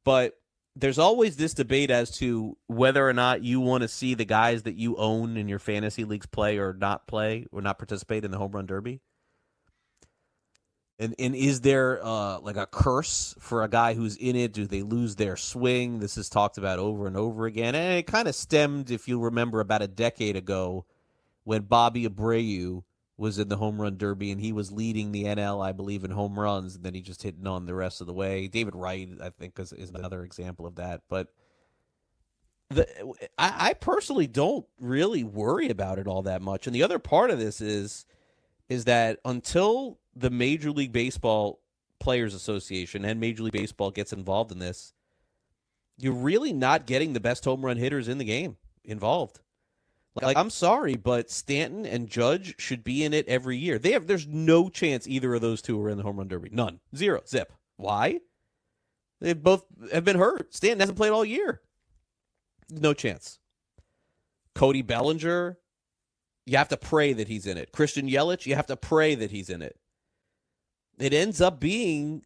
[0.03, 0.37] But
[0.77, 4.65] there's always this debate as to whether or not you want to see the guys
[4.65, 8.33] that you own in your fantasy leagues play or not play or not participate in
[8.33, 9.01] the home run derby.
[10.99, 14.53] And and is there uh, like a curse for a guy who's in it?
[14.53, 16.01] Do they lose their swing?
[16.01, 19.21] This is talked about over and over again, and it kind of stemmed, if you
[19.21, 20.87] remember, about a decade ago
[21.45, 22.83] when Bobby Abreu
[23.17, 26.11] was in the home run derby and he was leading the NL, I believe, in
[26.11, 28.49] home runs, and then he just hit none the rest of the way.
[28.49, 31.03] David Wright, I think, is, is another example of that.
[31.09, 31.29] But
[32.71, 32.87] the
[33.39, 36.67] I, I personally don't really worry about it all that much.
[36.67, 38.05] And the other part of this is
[38.69, 41.61] is that until the Major League Baseball
[42.01, 44.93] Players Association and Major League Baseball gets involved in this,
[45.99, 49.41] you're really not getting the best home run hitters in the game involved.
[50.23, 53.79] Like, I'm sorry, but Stanton and Judge should be in it every year.
[53.79, 56.51] They have there's no chance either of those two are in the home run derby.
[56.53, 56.79] None.
[56.95, 57.23] Zero.
[57.27, 57.53] Zip.
[57.77, 58.21] Why?
[59.21, 60.55] They both have been hurt.
[60.55, 61.63] Stanton hasn't played all year.
[62.71, 63.41] No chance.
[64.55, 65.59] Cody Bellinger,
[66.47, 67.73] you have to pray that he's in it.
[67.73, 69.77] Christian Yelich, you have to pray that he's in it.
[70.99, 72.23] It ends up being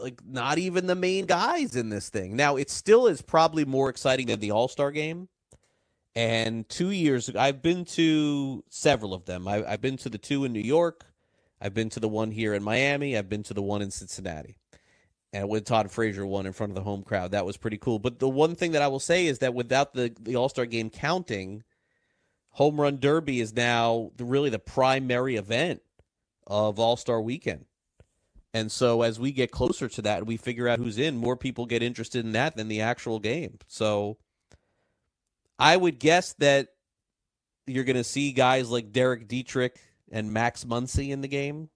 [0.00, 2.36] like not even the main guys in this thing.
[2.36, 5.28] Now, it still is probably more exciting than the All Star game
[6.14, 9.48] and two years ago, I've been to several of them.
[9.48, 11.06] I, have been to the two in New York.
[11.60, 13.16] I've been to the one here in Miami.
[13.16, 14.56] I've been to the one in Cincinnati.
[15.32, 17.98] And when Todd Frazier won in front of the home crowd, that was pretty cool.
[17.98, 20.66] But the one thing that I will say is that without the, the All Star
[20.66, 21.62] game counting,
[22.50, 25.80] Home Run Derby is now the, really the primary event
[26.46, 27.64] of All Star weekend.
[28.52, 31.64] And so as we get closer to that, we figure out who's in, more people
[31.64, 33.58] get interested in that than the actual game.
[33.66, 34.18] So
[35.62, 36.70] I would guess that
[37.68, 39.78] you're going to see guys like Derek Dietrich
[40.10, 41.70] and Max Muncy in the game.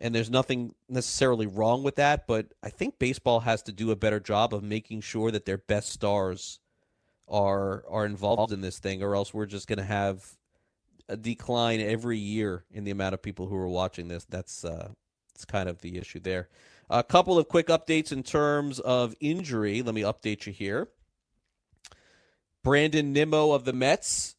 [0.00, 3.96] And there's nothing necessarily wrong with that, but I think baseball has to do a
[3.96, 6.58] better job of making sure that their best stars
[7.28, 10.24] are are involved in this thing, or else we're just going to have
[11.08, 14.24] a decline every year in the amount of people who are watching this.
[14.24, 14.90] That's uh,
[15.34, 16.48] that's kind of the issue there.
[16.90, 19.82] A couple of quick updates in terms of injury.
[19.82, 20.88] Let me update you here.
[22.68, 24.36] Brandon Nimmo of the Mets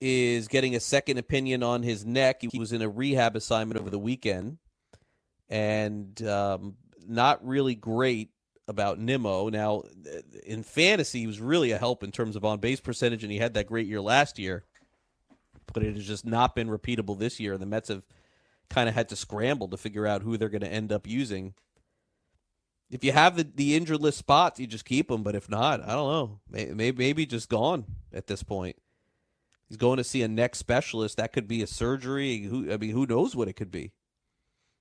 [0.00, 2.42] is getting a second opinion on his neck.
[2.42, 4.58] He was in a rehab assignment over the weekend
[5.48, 8.30] and um, not really great
[8.68, 9.48] about Nimmo.
[9.48, 9.82] Now,
[10.46, 13.38] in fantasy, he was really a help in terms of on base percentage, and he
[13.38, 14.62] had that great year last year.
[15.72, 17.58] But it has just not been repeatable this year.
[17.58, 18.04] The Mets have
[18.70, 21.54] kind of had to scramble to figure out who they're going to end up using
[22.94, 25.24] if you have the, the injured list spots, you just keep him.
[25.24, 26.40] But if not, I don't know.
[26.48, 28.76] Maybe, maybe just gone at this point.
[29.68, 31.16] He's going to see a neck specialist.
[31.16, 32.42] That could be a surgery.
[32.42, 33.90] Who I mean, who knows what it could be?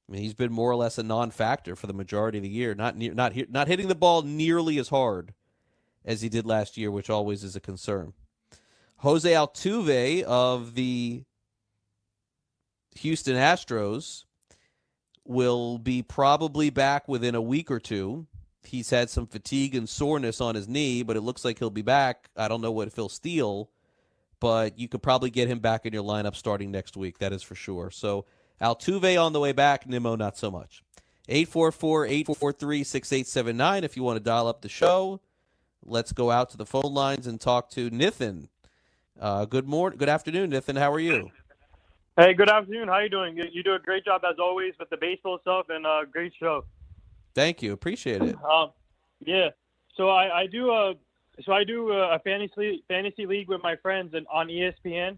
[0.08, 2.76] I mean, he's been more or less a non-factor for the majority of the year.
[2.76, 5.34] Not near, not not hitting the ball nearly as hard
[6.06, 8.13] as he did last year, which always is a concern.
[8.97, 11.23] Jose Altuve of the
[12.97, 14.26] Houston Astros
[15.26, 18.28] will be probably back within a week or two.
[18.66, 21.82] He's had some fatigue and soreness on his knee, but it looks like he'll be
[21.82, 22.30] back.
[22.36, 23.70] I don't know what Phil Steele,
[24.40, 27.20] but you could probably get him back in your lineup starting next week.
[27.20, 27.92] That is for sure.
[27.92, 28.26] So
[28.62, 30.84] Altuve on the way back, Nimmo not so much.
[31.30, 35.21] 844-843-6879 if you want to dial up the show.
[35.86, 38.48] Let's go out to the phone lines and talk to Nithin.
[39.19, 40.78] Uh, good morning, good afternoon, Nithin.
[40.78, 41.32] How are you?
[42.16, 42.90] Hey, good afternoon.
[42.90, 43.36] How you doing?
[43.52, 46.64] You do a great job as always with the baseball stuff, and uh, great show.
[47.34, 47.74] Thank you.
[47.74, 48.36] Appreciate it.
[48.46, 48.70] Um,
[49.20, 49.50] yeah.
[49.98, 50.94] So I, I do a
[51.44, 55.18] so I do a fantasy fantasy league with my friends and on ESPN,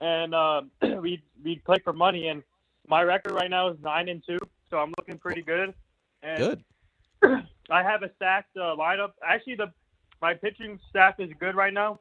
[0.00, 0.62] and uh,
[1.00, 2.26] we we play for money.
[2.26, 2.42] And
[2.88, 4.38] my record right now is nine and two,
[4.68, 5.72] so I'm looking pretty good.
[6.24, 6.64] And good.
[7.70, 9.12] I have a stacked uh, lineup.
[9.24, 9.72] Actually, the
[10.20, 12.00] my pitching staff is good right now,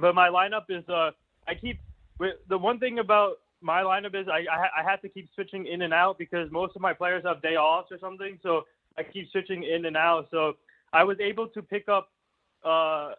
[0.00, 1.12] but my lineup is uh
[1.46, 1.78] I keep
[2.18, 5.66] with, the one thing about my lineup is I, I I have to keep switching
[5.66, 8.38] in and out because most of my players have day offs or something.
[8.42, 8.64] So
[8.98, 10.28] I keep switching in and out.
[10.30, 10.56] So
[10.92, 12.10] I was able to pick up
[12.64, 13.12] uh,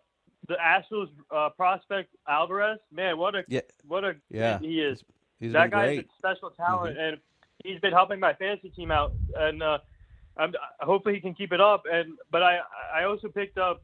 [0.47, 2.79] the Astros uh, prospect Alvarez.
[2.91, 3.61] Man, what a Yeah.
[3.87, 4.59] what a Yeah.
[4.59, 5.03] he is.
[5.39, 5.99] He's that been guy great.
[5.99, 7.17] is a special talent, and
[7.63, 9.13] he's been helping my fantasy team out.
[9.35, 9.79] And uh,
[10.37, 11.83] I'm, hopefully he can keep it up.
[11.91, 12.59] And but I
[12.93, 13.81] I also picked up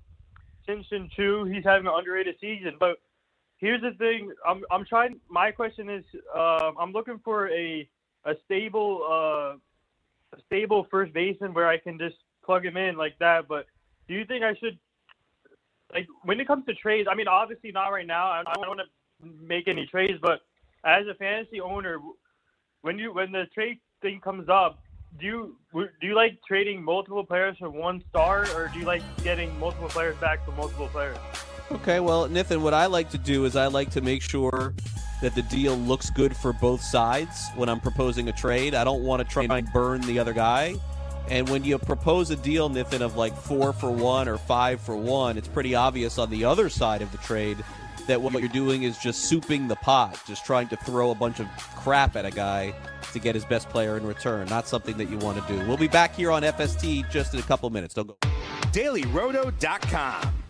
[0.66, 1.46] Shin Chu.
[1.46, 2.76] He's having an underrated season.
[2.80, 2.98] But
[3.58, 4.32] here's the thing.
[4.48, 5.20] I'm I'm trying.
[5.30, 6.04] My question is,
[6.36, 7.88] uh, I'm looking for a
[8.26, 9.58] a stable uh,
[10.36, 13.48] a stable first baseman where I can just plug him in like that.
[13.48, 13.66] But
[14.08, 14.78] do you think I should
[15.94, 17.08] like when it comes to trades?
[17.12, 18.28] I mean, obviously not right now.
[18.28, 20.42] I don't want to make any trades, but
[20.86, 22.00] as a fantasy owner,
[22.82, 24.80] when you when the trade thing comes up,
[25.20, 29.02] do you do you like trading multiple players for one star, or do you like
[29.24, 31.18] getting multiple players back for multiple players?
[31.70, 34.74] Okay, well, Nathan, what I like to do is I like to make sure
[35.22, 38.74] that the deal looks good for both sides when I'm proposing a trade.
[38.74, 40.76] I don't want to try and burn the other guy.
[41.30, 44.96] And when you propose a deal, Nathan, of like four for one or five for
[44.96, 47.58] one, it's pretty obvious on the other side of the trade
[48.08, 51.42] that what you're doing is just souping the pot, just trying to throw a bunch
[51.42, 52.74] of crap at a guy
[53.12, 54.48] to get his best player in return.
[54.48, 55.68] Not something that you want to do.
[55.68, 57.94] We'll be back here on FST just in a couple minutes.
[57.94, 58.18] Don't go.
[58.72, 60.37] DailyRoto.com.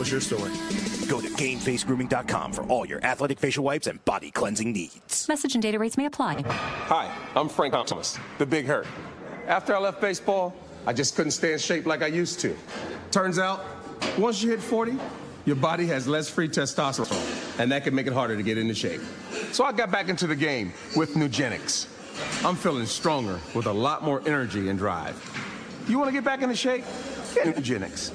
[0.00, 0.50] What's your story?
[1.08, 5.28] Go to GameFaceGrooming.com for all your athletic facial wipes and body cleansing needs.
[5.28, 6.42] Message and data rates may apply.
[6.46, 8.86] Hi, I'm Frank Thomas, the Big Hurt.
[9.46, 12.56] After I left baseball, I just couldn't stay in shape like I used to.
[13.10, 13.62] Turns out,
[14.16, 14.96] once you hit 40,
[15.44, 18.72] your body has less free testosterone, and that can make it harder to get into
[18.72, 19.02] shape.
[19.52, 21.88] So I got back into the game with Nugenix.
[22.42, 25.14] I'm feeling stronger with a lot more energy and drive.
[25.86, 26.84] You want to get back into shape?
[27.34, 28.14] Get Nugenix.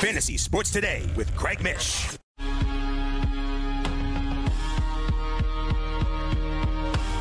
[0.00, 2.16] Fantasy Sports Today with Craig Mish.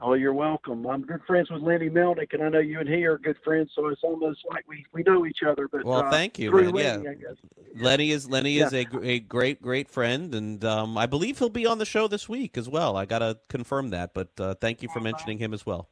[0.00, 0.86] Oh, you're welcome.
[0.86, 3.72] I'm good friends with Lenny Melnick, and I know you and he are good friends,
[3.74, 5.66] so it's almost like we, we know each other.
[5.66, 6.70] But well, uh, thank you, man.
[6.70, 7.10] Lenny, yeah.
[7.10, 7.34] I guess.
[7.74, 11.66] Lenny is Lenny is a, a great great friend, and um, I believe he'll be
[11.66, 12.96] on the show this week as well.
[12.96, 15.88] I gotta confirm that, but uh, thank you for mentioning him as well.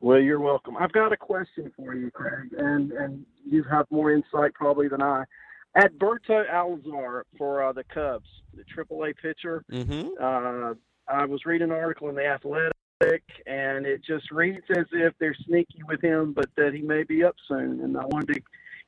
[0.00, 0.78] Well, you're welcome.
[0.78, 5.02] I've got a question for you, Craig, and and you have more insight probably than
[5.02, 5.24] I.
[5.76, 9.64] Adberto Alzar for uh, the Cubs, the AAA pitcher.
[9.70, 10.08] Mm-hmm.
[10.18, 10.74] Uh,
[11.08, 12.72] I was reading an article in the Athletic,
[13.46, 17.24] and it just reads as if they're sneaky with him, but that he may be
[17.24, 17.80] up soon.
[17.80, 18.40] And I wanted to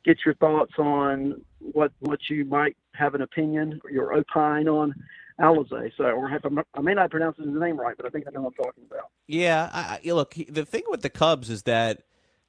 [0.05, 4.95] get your thoughts on what what you might have an opinion or your opine on
[5.41, 5.91] Alizé.
[5.97, 6.43] So, or have,
[6.75, 8.85] I may not pronounce his name right, but I think I know what I'm talking
[8.89, 9.09] about.
[9.27, 12.03] Yeah, I, I, look, the thing with the Cubs is that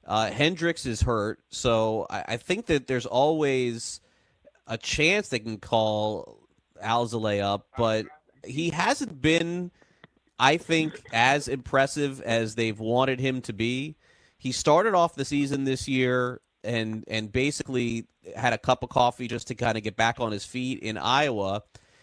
[0.06, 4.00] uh, Hendricks is hurt, so I, I think that there's always
[4.68, 6.38] a chance they can call
[6.82, 8.06] Alzolay up, but
[8.44, 9.72] he hasn't been,
[10.38, 13.96] I think, as impressive as they've wanted him to be.
[14.38, 19.28] He started off the season this year and and basically had a cup of coffee
[19.28, 21.62] just to kind of get back on his feet in Iowa.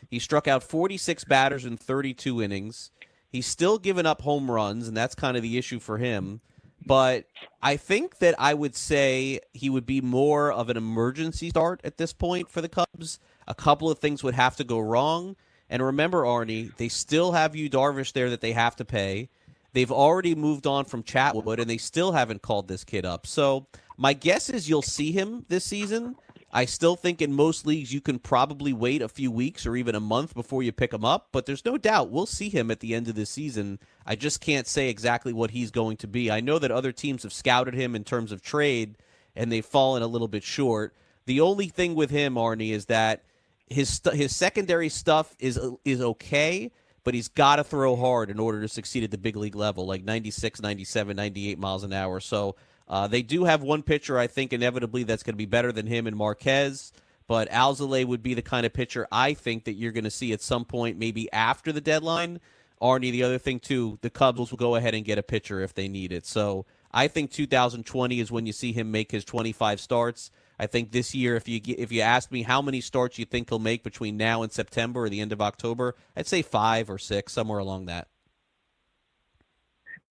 [0.10, 2.92] He struck out 46 batters in 32 innings.
[3.30, 6.42] He's still giving up home runs, and that's kind of the issue for him.
[6.86, 7.26] But
[7.62, 11.98] I think that I would say he would be more of an emergency start at
[11.98, 13.20] this point for the Cubs.
[13.48, 15.36] A couple of things would have to go wrong.
[15.74, 19.30] And remember, Arnie, they still have Yu Darvish there that they have to pay.
[19.72, 23.26] They've already moved on from Chatwood, and they still haven't called this kid up.
[23.26, 23.66] So
[23.98, 26.16] my guess is you'll see him this season.
[26.52, 29.96] I still think in most leagues you can probably wait a few weeks or even
[29.96, 32.80] a month before you pick him up, but there's no doubt we'll see him at
[32.80, 33.80] the end of this season.
[34.06, 36.30] I just can't say exactly what he's going to be.
[36.30, 38.96] I know that other teams have scouted him in terms of trade
[39.36, 40.94] and they've fallen a little bit short.
[41.26, 43.24] The only thing with him, Arnie, is that
[43.70, 46.72] his st- his secondary stuff is is okay,
[47.04, 49.86] but he's got to throw hard in order to succeed at the big league level,
[49.86, 52.20] like 96, 97, 98 miles an hour.
[52.20, 52.56] So
[52.88, 55.88] uh, they do have one pitcher, I think, inevitably that's going to be better than
[55.88, 56.92] him and Marquez.
[57.28, 60.34] But Alzolay would be the kind of pitcher I think that you're going to see
[60.34, 62.40] at some point, maybe after the deadline.
[62.82, 65.74] Arnie, the other thing too, the Cubs will go ahead and get a pitcher if
[65.74, 66.26] they need it.
[66.26, 70.32] So I think 2020 is when you see him make his 25 starts.
[70.60, 73.50] I think this year, if you if you ask me how many starts you think
[73.50, 76.98] he'll make between now and September or the end of October, I'd say five or
[76.98, 78.08] six, somewhere along that.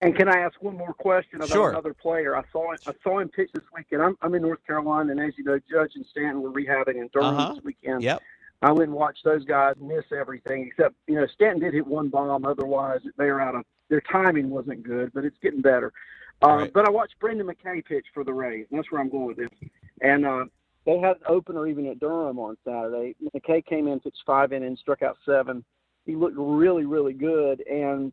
[0.01, 1.71] And can I ask one more question about Sure.
[1.71, 2.37] another player?
[2.37, 4.03] I saw I saw him pitch this weekend.
[4.03, 7.09] I'm I'm in North Carolina, and as you know, Judge and Stanton were rehabbing in
[7.13, 7.55] Durham Uh-huh.
[7.55, 8.03] this weekend.
[8.03, 8.21] Yep.
[8.63, 12.09] I went and watched those guys miss everything except you know Stanton did hit one
[12.09, 12.45] bomb.
[12.45, 15.93] Otherwise, they were out of their timing wasn't good, but it's getting better.
[16.43, 16.73] Uh, Right.
[16.73, 19.37] But I watched Brendan McKay pitch for the Rays, and that's where I'm going with
[19.37, 19.51] this.
[20.01, 20.45] And uh,
[20.85, 23.15] they had an opener even at Durham on Saturday.
[23.35, 25.65] McKay came in, pitched five innings, struck out seven.
[26.07, 27.61] He looked really, really good.
[27.69, 28.13] And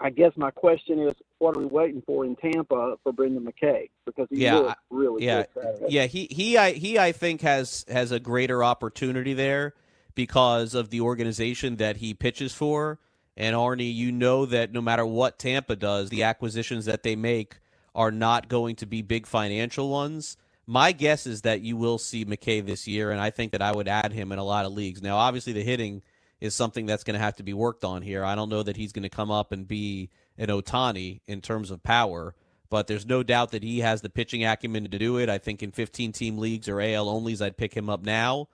[0.00, 3.90] I guess my question is, what are we waiting for in Tampa for Brendan McKay?
[4.06, 5.86] Because he Yeah, looked really yeah, good Saturday.
[5.88, 6.06] yeah.
[6.06, 9.74] He he I he I think has has a greater opportunity there
[10.14, 12.98] because of the organization that he pitches for.
[13.36, 17.58] And Arnie, you know that no matter what Tampa does, the acquisitions that they make
[17.94, 20.36] are not going to be big financial ones.
[20.66, 23.72] My guess is that you will see McKay this year, and I think that I
[23.72, 25.00] would add him in a lot of leagues.
[25.02, 26.02] Now, obviously, the hitting
[26.40, 28.24] is something that's going to have to be worked on here.
[28.24, 31.70] I don't know that he's going to come up and be an Ohtani in terms
[31.70, 32.34] of power,
[32.70, 35.28] but there's no doubt that he has the pitching acumen to do it.
[35.28, 38.48] I think in 15 team leagues or AL onlys, I'd pick him up now.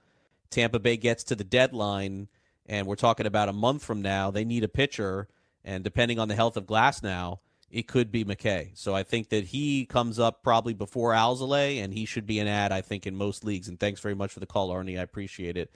[0.50, 2.28] Tampa Bay gets to the deadline,
[2.66, 4.30] and we're talking about a month from now.
[4.30, 5.28] They need a pitcher,
[5.64, 7.40] and depending on the health of Glasnow,
[7.74, 8.70] it could be McKay.
[8.74, 12.46] So I think that he comes up probably before Alzolay, and he should be an
[12.46, 13.66] ad, I think, in most leagues.
[13.66, 14.96] And thanks very much for the call, Arnie.
[14.96, 15.74] I appreciate it.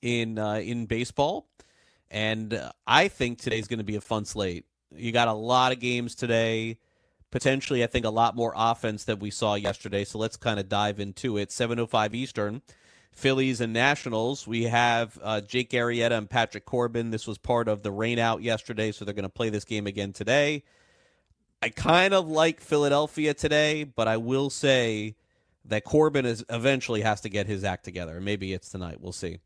[0.00, 1.50] in uh, in baseball.
[2.10, 4.64] And uh, I think today's going to be a fun slate.
[4.96, 6.78] You got a lot of games today.
[7.30, 10.04] Potentially, I think a lot more offense than we saw yesterday.
[10.04, 11.50] So let's kind of dive into it.
[11.50, 12.62] 7:05 Eastern.
[13.12, 14.46] Phillies and Nationals.
[14.46, 17.10] We have uh, Jake Arrieta and Patrick Corbin.
[17.10, 19.86] This was part of the rain out yesterday, so they're going to play this game
[19.86, 20.62] again today.
[21.62, 25.16] I kind of like Philadelphia today, but I will say
[25.66, 28.20] that Corbin is eventually has to get his act together.
[28.20, 29.00] Maybe it's tonight.
[29.00, 29.40] We'll see.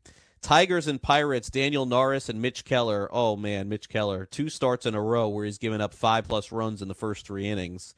[0.45, 3.09] Tigers and Pirates, Daniel Norris and Mitch Keller.
[3.11, 6.51] Oh man, Mitch Keller, two starts in a row where he's given up five plus
[6.51, 7.95] runs in the first three innings.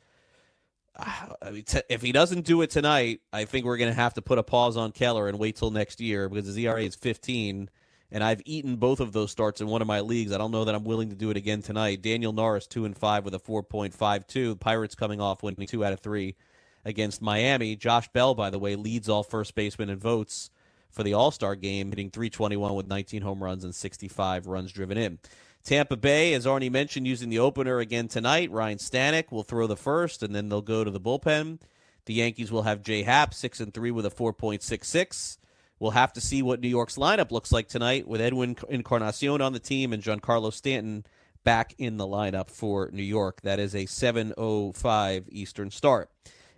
[0.98, 4.02] Ah, I mean, t- if he doesn't do it tonight, I think we're going to
[4.02, 6.84] have to put a pause on Keller and wait till next year because his ERA
[6.84, 7.70] is 15,
[8.14, 10.32] and I've eaten both of those starts in one of my leagues.
[10.32, 12.02] I don't know that I'm willing to do it again tonight.
[12.02, 14.58] Daniel Norris two and five with a 4.52.
[14.58, 16.38] Pirates coming off winning two out of three
[16.86, 17.76] against Miami.
[17.76, 20.50] Josh Bell, by the way, leads all first basemen in votes
[20.90, 24.98] for the All Star game, hitting 321 with 19 home runs and 65 runs driven
[24.98, 25.20] in.
[25.64, 28.52] Tampa Bay, as already mentioned, using the opener again tonight.
[28.52, 31.60] Ryan Stanek will throw the first, and then they'll go to the bullpen.
[32.06, 35.38] The Yankees will have Jay Happ, six and three with a 4.66.
[35.80, 39.54] We'll have to see what New York's lineup looks like tonight with Edwin Encarnacion on
[39.54, 41.06] the team and Giancarlo Stanton
[41.44, 43.42] back in the lineup for New York.
[43.42, 46.10] That is a 7:05 Eastern start.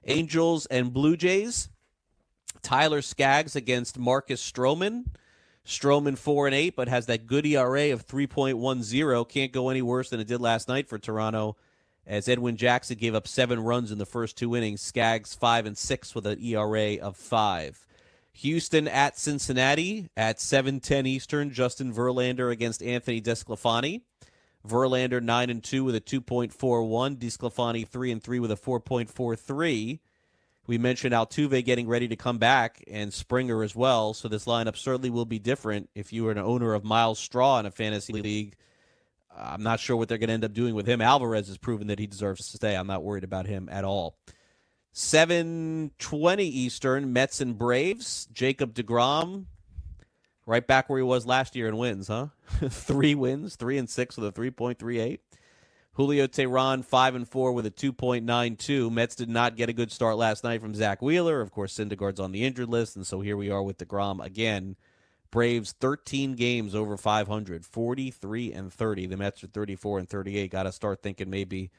[0.06, 1.70] Angels and Blue Jays.
[2.62, 5.06] Tyler Skaggs against Marcus Stroman.
[5.66, 9.24] Stroman four and eight, but has that good ERA of three point one zero.
[9.24, 11.58] Can't go any worse than it did last night for Toronto,
[12.08, 14.82] as Edwin Jackson gave up seven runs in the first two innings.
[14.82, 17.86] Skaggs five and six with an ERA of five.
[18.34, 21.52] Houston at Cincinnati at seven ten Eastern.
[21.52, 24.02] Justin Verlander against Anthony DeSclafani.
[24.68, 27.16] Verlander nine and two with a two point four one.
[27.18, 30.00] DeSclafani three and three with a four point four three.
[30.70, 34.14] We mentioned Altuve getting ready to come back and Springer as well.
[34.14, 37.58] So this lineup certainly will be different if you are an owner of Myles Straw
[37.58, 38.56] in a fantasy league.
[39.36, 41.02] I'm not sure what they're going to end up doing with him.
[41.02, 42.76] Alvarez has proven that he deserves to stay.
[42.76, 44.20] I'm not worried about him at all.
[44.92, 48.28] 720 Eastern, Mets and Braves.
[48.32, 49.46] Jacob deGrom,
[50.46, 52.28] right back where he was last year in wins, huh?
[52.70, 55.18] three wins, three and six with a 3.38.
[55.94, 58.92] Julio Teheran five and four with a 2.92.
[58.92, 61.42] Mets did not get a good start last night from Zack Wheeler.
[61.42, 64.76] Of course, Syndergaard's on the injured list, and so here we are with deGrom again.
[65.32, 69.06] Braves 13 games over 500, 43 and 30.
[69.08, 70.52] The Mets are 34 and 38.
[70.52, 71.72] Got to start thinking maybe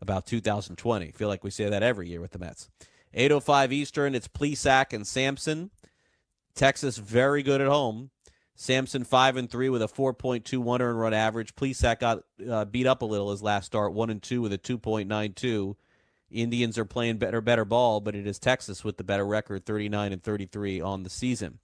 [0.00, 1.12] about 2020.
[1.12, 2.68] Feel like we say that every year with the Mets.
[3.14, 4.14] 8:05 Eastern.
[4.14, 5.70] It's Plesac and Sampson.
[6.54, 8.10] Texas very good at home.
[8.60, 11.56] Sampson five and three with a 4.21 earned run average.
[11.56, 14.58] Plesac got uh, beat up a little his last start, one and two with a
[14.58, 15.76] 2.92.
[16.30, 20.12] Indians are playing better, better ball, but it is Texas with the better record, 39
[20.12, 21.58] and 33 on the season.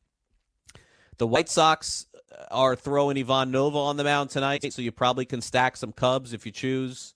[1.18, 2.07] The White Sox
[2.51, 6.32] are throwing Ivan Nova on the mound tonight, so you probably can stack some Cubs
[6.32, 7.14] if you choose.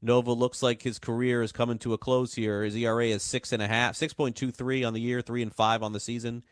[0.00, 2.62] Nova looks like his career is coming to a close here.
[2.62, 5.42] His ERA is six and a half, six point two three on the year, three
[5.42, 6.44] and five on the season.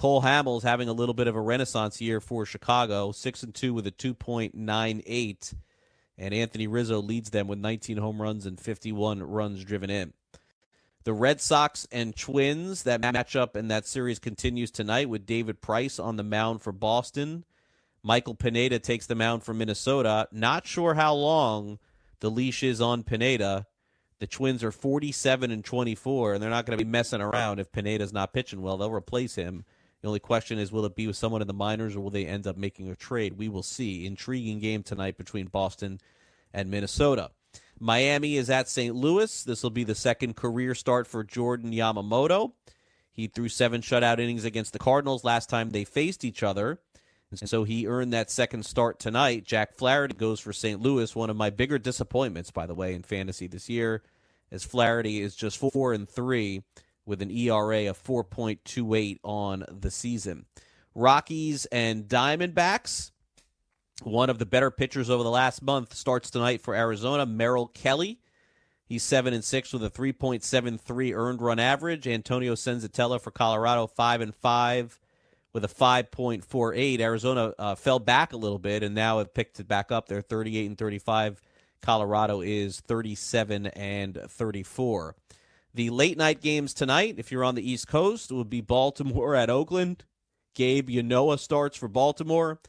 [0.00, 3.74] Cole Hamels having a little bit of a renaissance year for Chicago, six and two
[3.74, 5.52] with a two point nine eight,
[6.16, 10.14] and Anthony Rizzo leads them with 19 home runs and 51 runs driven in.
[11.04, 15.98] The Red Sox and Twins, that matchup and that series continues tonight with David Price
[15.98, 17.44] on the mound for Boston.
[18.02, 20.28] Michael Pineda takes the mound for Minnesota.
[20.32, 21.78] Not sure how long
[22.20, 23.66] the leash is on Pineda.
[24.18, 27.70] The Twins are 47 and 24, and they're not going to be messing around if
[27.70, 28.78] Pineda's not pitching well.
[28.78, 29.66] They'll replace him.
[30.02, 32.26] The only question is, will it be with someone in the minors or will they
[32.26, 33.36] end up making a trade?
[33.36, 34.06] We will see.
[34.06, 36.00] Intriguing game tonight between Boston
[36.54, 37.30] and Minnesota.
[37.78, 38.94] Miami is at St.
[38.94, 39.44] Louis.
[39.44, 42.52] This will be the second career start for Jordan Yamamoto.
[43.12, 46.78] He threw seven shutout innings against the Cardinals last time they faced each other.
[47.30, 49.44] And so he earned that second start tonight.
[49.44, 50.80] Jack Flaherty goes for St.
[50.80, 54.02] Louis, one of my bigger disappointments, by the way, in fantasy this year,
[54.50, 56.62] as Flaherty is just four and three
[57.06, 60.46] with an ERA of 4.28 on the season.
[60.94, 63.10] Rockies and Diamondbacks.
[64.02, 68.20] One of the better pitchers over the last month starts tonight for Arizona, Merrill Kelly.
[68.86, 72.08] He's 7 and 6 with a 3.73 earned run average.
[72.08, 74.98] Antonio Senzatela for Colorado 5 and 5
[75.52, 77.00] with a 5.48.
[77.00, 80.08] Arizona uh, fell back a little bit and now have picked it back up.
[80.08, 81.40] They're 38 and 35.
[81.82, 85.14] Colorado is 37 and 34.
[85.72, 89.34] The late night games tonight, if you're on the East Coast, it would be Baltimore
[89.36, 90.04] at Oakland.
[90.54, 92.60] Gabe Ynoa starts for Baltimore.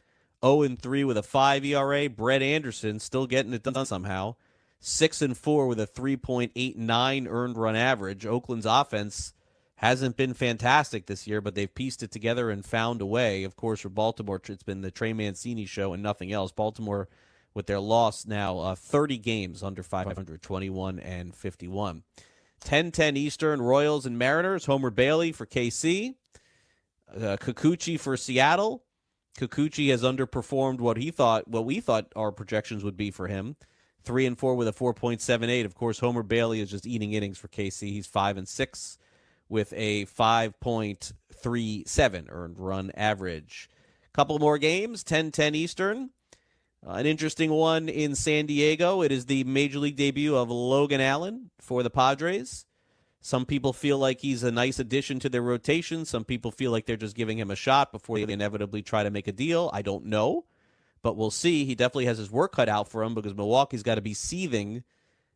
[0.44, 2.08] 0 and 3 with a 5 ERA.
[2.08, 4.34] Brett Anderson still getting it done somehow.
[4.80, 8.26] 6 and 4 with a 3.89 earned run average.
[8.26, 9.32] Oakland's offense
[9.76, 13.44] hasn't been fantastic this year, but they've pieced it together and found a way.
[13.44, 16.50] Of course, for Baltimore, it's been the Trey Mancini show and nothing else.
[16.50, 17.08] Baltimore
[17.54, 22.02] with their loss now uh, 30 games under 500, 21 and 51.
[22.64, 24.64] 10-10 Eastern Royals and Mariners.
[24.66, 26.14] Homer Bailey for KC.
[27.14, 28.84] Uh, Kikuchi for Seattle.
[29.38, 33.56] Kikuchi has underperformed what he thought, what we thought our projections would be for him.
[34.04, 35.64] Three and four with a 4.78.
[35.64, 37.90] Of course, Homer Bailey is just eating innings for KC.
[37.90, 38.98] He's five and six
[39.48, 43.68] with a 5.37 earned run average.
[44.12, 46.10] Couple more games, 10-10 Eastern.
[46.84, 49.02] Uh, an interesting one in San Diego.
[49.02, 52.66] It is the major league debut of Logan Allen for the Padres.
[53.20, 56.04] Some people feel like he's a nice addition to their rotation.
[56.04, 59.10] Some people feel like they're just giving him a shot before they inevitably try to
[59.10, 59.70] make a deal.
[59.72, 60.44] I don't know,
[61.02, 61.64] but we'll see.
[61.64, 64.82] He definitely has his work cut out for him because Milwaukee's got to be seething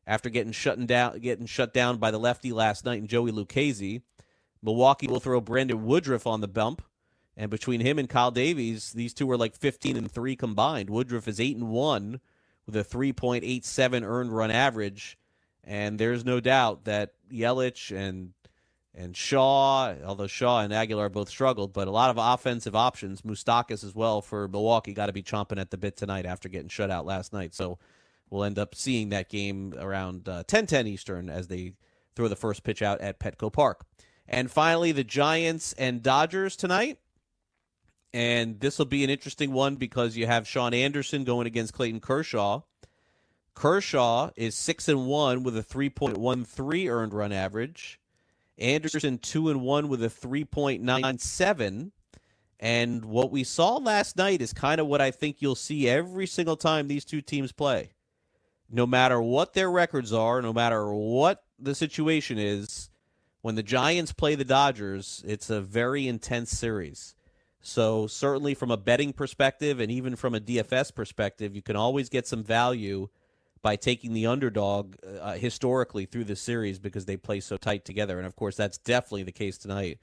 [0.05, 4.03] after getting shut down, getting shut down by the lefty last night and Joey Lucchesi.
[4.63, 6.83] Milwaukee will throw Brandon Woodruff on the bump.
[7.37, 10.89] And between him and Kyle Davies, these two are like 15 and 3 combined.
[10.89, 12.21] Woodruff is 8 and 1
[12.65, 15.19] with a 3.87 earned run average.
[15.63, 18.33] And there's no doubt that Yelich and
[18.99, 23.21] and Shaw, although Shaw and Aguilar both struggled, but a lot of offensive options.
[23.21, 26.71] Moustakas as well for Milwaukee got to be chomping at the bit tonight after getting
[26.71, 27.55] shut out last night.
[27.55, 27.79] So
[28.31, 31.75] we'll end up seeing that game around uh, 10-10 Eastern as they
[32.15, 33.85] throw the first pitch out at Petco Park.
[34.27, 36.99] And finally, the Giants and Dodgers tonight.
[38.13, 42.01] And this will be an interesting one because you have Shaun Anderson going against Clayton
[42.01, 42.63] Kershaw.
[43.55, 48.01] Kershaw is six and one with a three point one three earned run average.
[48.59, 51.93] Anderson two and one with a three point nine seven.
[52.59, 56.27] And what we saw last night is kind of what I think you'll see every
[56.27, 57.91] single time these two teams play.
[58.71, 62.89] No matter what their records are, no matter what the situation is,
[63.43, 67.15] when the Giants play the Dodgers, it's a very intense series.
[67.61, 72.09] So, certainly from a betting perspective and even from a DFS perspective, you can always
[72.09, 73.09] get some value
[73.63, 78.19] by taking the underdog uh, historically through the series because they play so tight together.
[78.19, 79.99] And of course, that's definitely the case tonight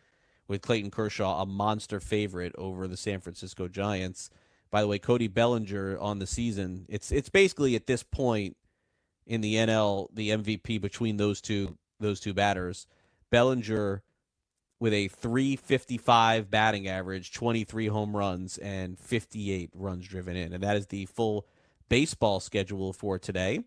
[0.48, 4.30] with Clayton Kershaw, a monster favorite over the San Francisco Giants.
[4.70, 8.58] By the way, Cody Bellinger on the season, it's it's basically at this point
[9.26, 12.88] in the NL the MVP between those two those two batters.
[13.30, 14.04] Bellinger
[14.84, 20.52] with a 355 batting average, 23 home runs, and 58 runs driven in.
[20.52, 21.48] And that is the full
[21.88, 23.62] baseball schedule for today.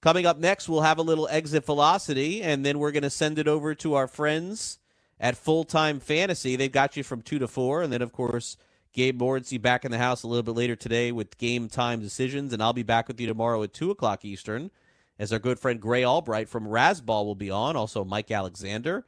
[0.00, 3.40] Coming up next, we'll have a little exit velocity, and then we're going to send
[3.40, 4.78] it over to our friends
[5.18, 6.54] at Full Time Fantasy.
[6.54, 7.82] They've got you from 2 to 4.
[7.82, 8.56] And then, of course,
[8.92, 12.52] Gabe Morency back in the house a little bit later today with game time decisions.
[12.52, 14.70] And I'll be back with you tomorrow at 2 o'clock Eastern
[15.18, 17.74] as our good friend Grey Albright from Razzball will be on.
[17.74, 19.04] Also, Mike Alexander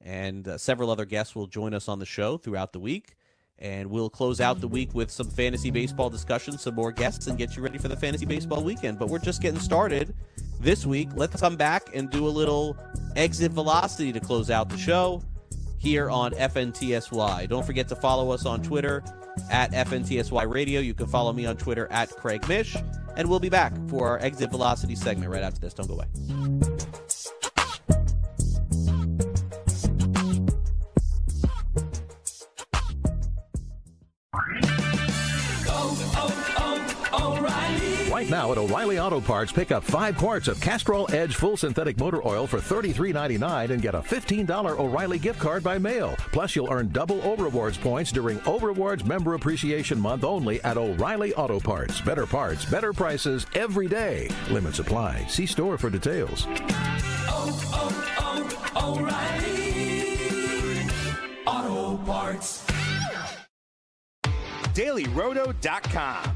[0.00, 3.16] and uh, several other guests will join us on the show throughout the week.
[3.58, 7.38] And we'll close out the week with some fantasy baseball discussion, some more guests, and
[7.38, 8.98] get you ready for the fantasy baseball weekend.
[8.98, 10.14] But we're just getting started
[10.60, 11.08] this week.
[11.14, 12.76] Let's come back and do a little
[13.16, 15.22] exit velocity to close out the show
[15.78, 17.48] here on FNTSY.
[17.48, 19.02] Don't forget to follow us on Twitter
[19.50, 20.80] at FNTSY Radio.
[20.80, 22.76] You can follow me on Twitter at Craig Mish.
[23.16, 25.72] And we'll be back for our exit velocity segment right after this.
[25.72, 26.75] Don't go away.
[38.16, 41.98] Right now at O'Reilly Auto Parts, pick up five quarts of Castrol Edge full synthetic
[41.98, 46.14] motor oil for $33.99 and get a $15 O'Reilly gift card by mail.
[46.32, 50.78] Plus, you'll earn double O Rewards points during O Rewards Member Appreciation Month only at
[50.78, 52.00] O'Reilly Auto Parts.
[52.00, 54.30] Better parts, better prices every day.
[54.50, 55.22] Limit supply.
[55.26, 56.46] See store for details.
[57.28, 58.96] Oh, oh, oh, oh
[61.44, 62.66] O'Reilly Auto Parts.
[64.72, 66.35] DailyRoto.com.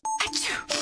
[0.00, 0.81] Actu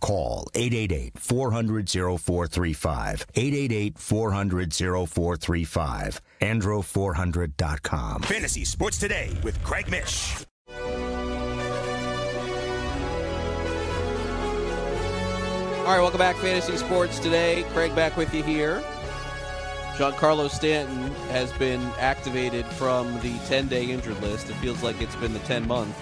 [0.00, 3.26] call 888 400 0435.
[3.34, 6.20] 888 400 0435.
[6.40, 8.22] Andro400.com.
[8.22, 10.44] Fantasy Sports Today with Craig Mish.
[15.88, 17.64] All right, welcome back, Fantasy Sports Today.
[17.72, 18.82] Craig back with you here.
[19.96, 24.50] Giancarlo Stanton has been activated from the 10-day injured list.
[24.50, 25.96] It feels like it's been the 10 month,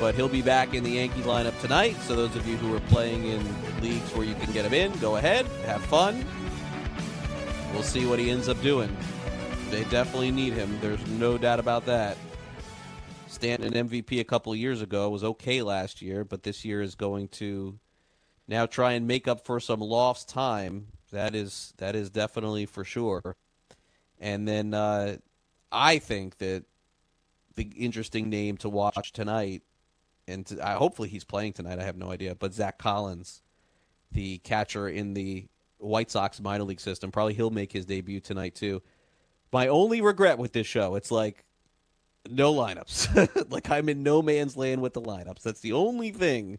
[0.00, 1.96] but he'll be back in the Yankee lineup tonight.
[2.02, 3.42] So those of you who are playing in
[3.80, 6.24] leagues where you can get him in, go ahead, have fun.
[7.72, 8.94] We'll see what he ends up doing.
[9.70, 10.78] They definitely need him.
[10.80, 12.16] There's no doubt about that.
[13.26, 16.94] Stanton an MVP a couple years ago was okay last year, but this year is
[16.94, 17.78] going to
[18.46, 20.86] now try and make up for some lost time.
[21.10, 23.36] That is that is definitely for sure.
[24.20, 25.16] And then uh,
[25.72, 26.64] I think that
[27.56, 29.62] the interesting name to watch tonight,
[30.26, 31.78] and to, hopefully he's playing tonight.
[31.78, 33.42] I have no idea, but Zack Collins,
[34.12, 35.46] the catcher in the
[35.78, 38.82] White Sox minor league system, probably he'll make his debut tonight too.
[39.52, 41.44] My only regret with this show, it's like
[42.28, 43.50] no lineups.
[43.50, 45.42] like I'm in no man's land with the lineups.
[45.42, 46.58] That's the only thing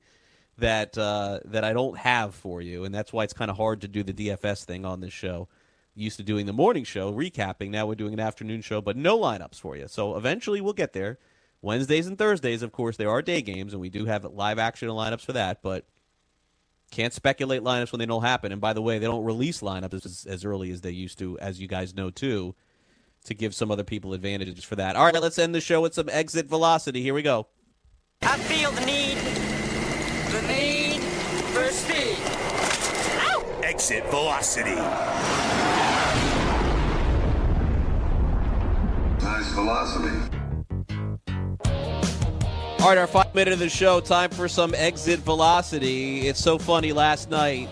[0.57, 3.81] that uh, that I don't have for you, and that's why it's kind of hard
[3.81, 5.47] to do the DFS thing on this show.
[5.97, 7.69] Used to doing the morning show, recapping.
[7.69, 9.87] Now we're doing an afternoon show, but no lineups for you.
[9.87, 11.19] So eventually we'll get there.
[11.65, 14.87] Wednesdays and Thursdays, of course, there are day games, and we do have live action
[14.87, 15.63] lineups for that.
[15.63, 15.87] But
[16.91, 18.51] can't speculate lineups when they don't happen.
[18.51, 21.39] And by the way, they don't release lineups as, as early as they used to,
[21.39, 22.53] as you guys know too,
[23.23, 24.95] to give some other people advantages for that.
[24.95, 27.01] All right, let's end the show with some exit velocity.
[27.01, 27.47] Here we go.
[28.21, 29.17] I feel the need,
[30.31, 31.01] the need
[31.51, 32.19] for speed.
[33.63, 34.75] Exit velocity.
[39.25, 40.34] Nice velocity.
[42.85, 43.99] All right, our final minute of the show.
[43.99, 46.27] Time for some exit velocity.
[46.27, 46.93] It's so funny.
[46.93, 47.67] Last night,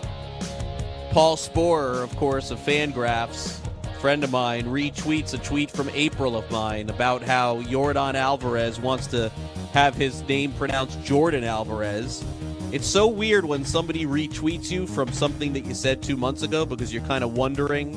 [1.12, 3.60] Paul Sporer, of course, of Fangraphs,
[4.00, 9.06] friend of mine, retweets a tweet from April of mine about how Jordan Alvarez wants
[9.06, 9.30] to
[9.72, 12.24] have his name pronounced Jordan Alvarez.
[12.72, 16.66] It's so weird when somebody retweets you from something that you said two months ago
[16.66, 17.94] because you're kind of wondering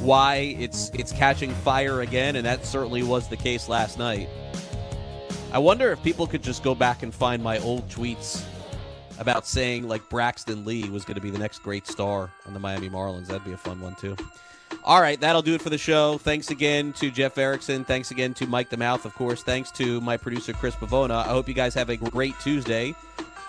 [0.00, 4.28] why it's it's catching fire again, and that certainly was the case last night.
[5.52, 8.42] I wonder if people could just go back and find my old tweets
[9.18, 12.58] about saying like Braxton Lee was going to be the next great star on the
[12.58, 13.26] Miami Marlins.
[13.26, 14.16] That'd be a fun one too.
[14.82, 16.16] All right, that'll do it for the show.
[16.16, 17.84] Thanks again to Jeff Erickson.
[17.84, 19.42] Thanks again to Mike the Mouth, of course.
[19.42, 21.24] Thanks to my producer Chris Pavona.
[21.26, 22.94] I hope you guys have a great Tuesday.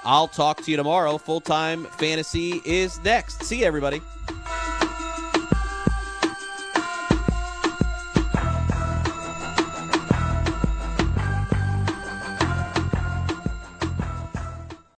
[0.03, 1.17] I'll talk to you tomorrow.
[1.17, 3.43] Full time fantasy is next.
[3.45, 4.01] See you, everybody.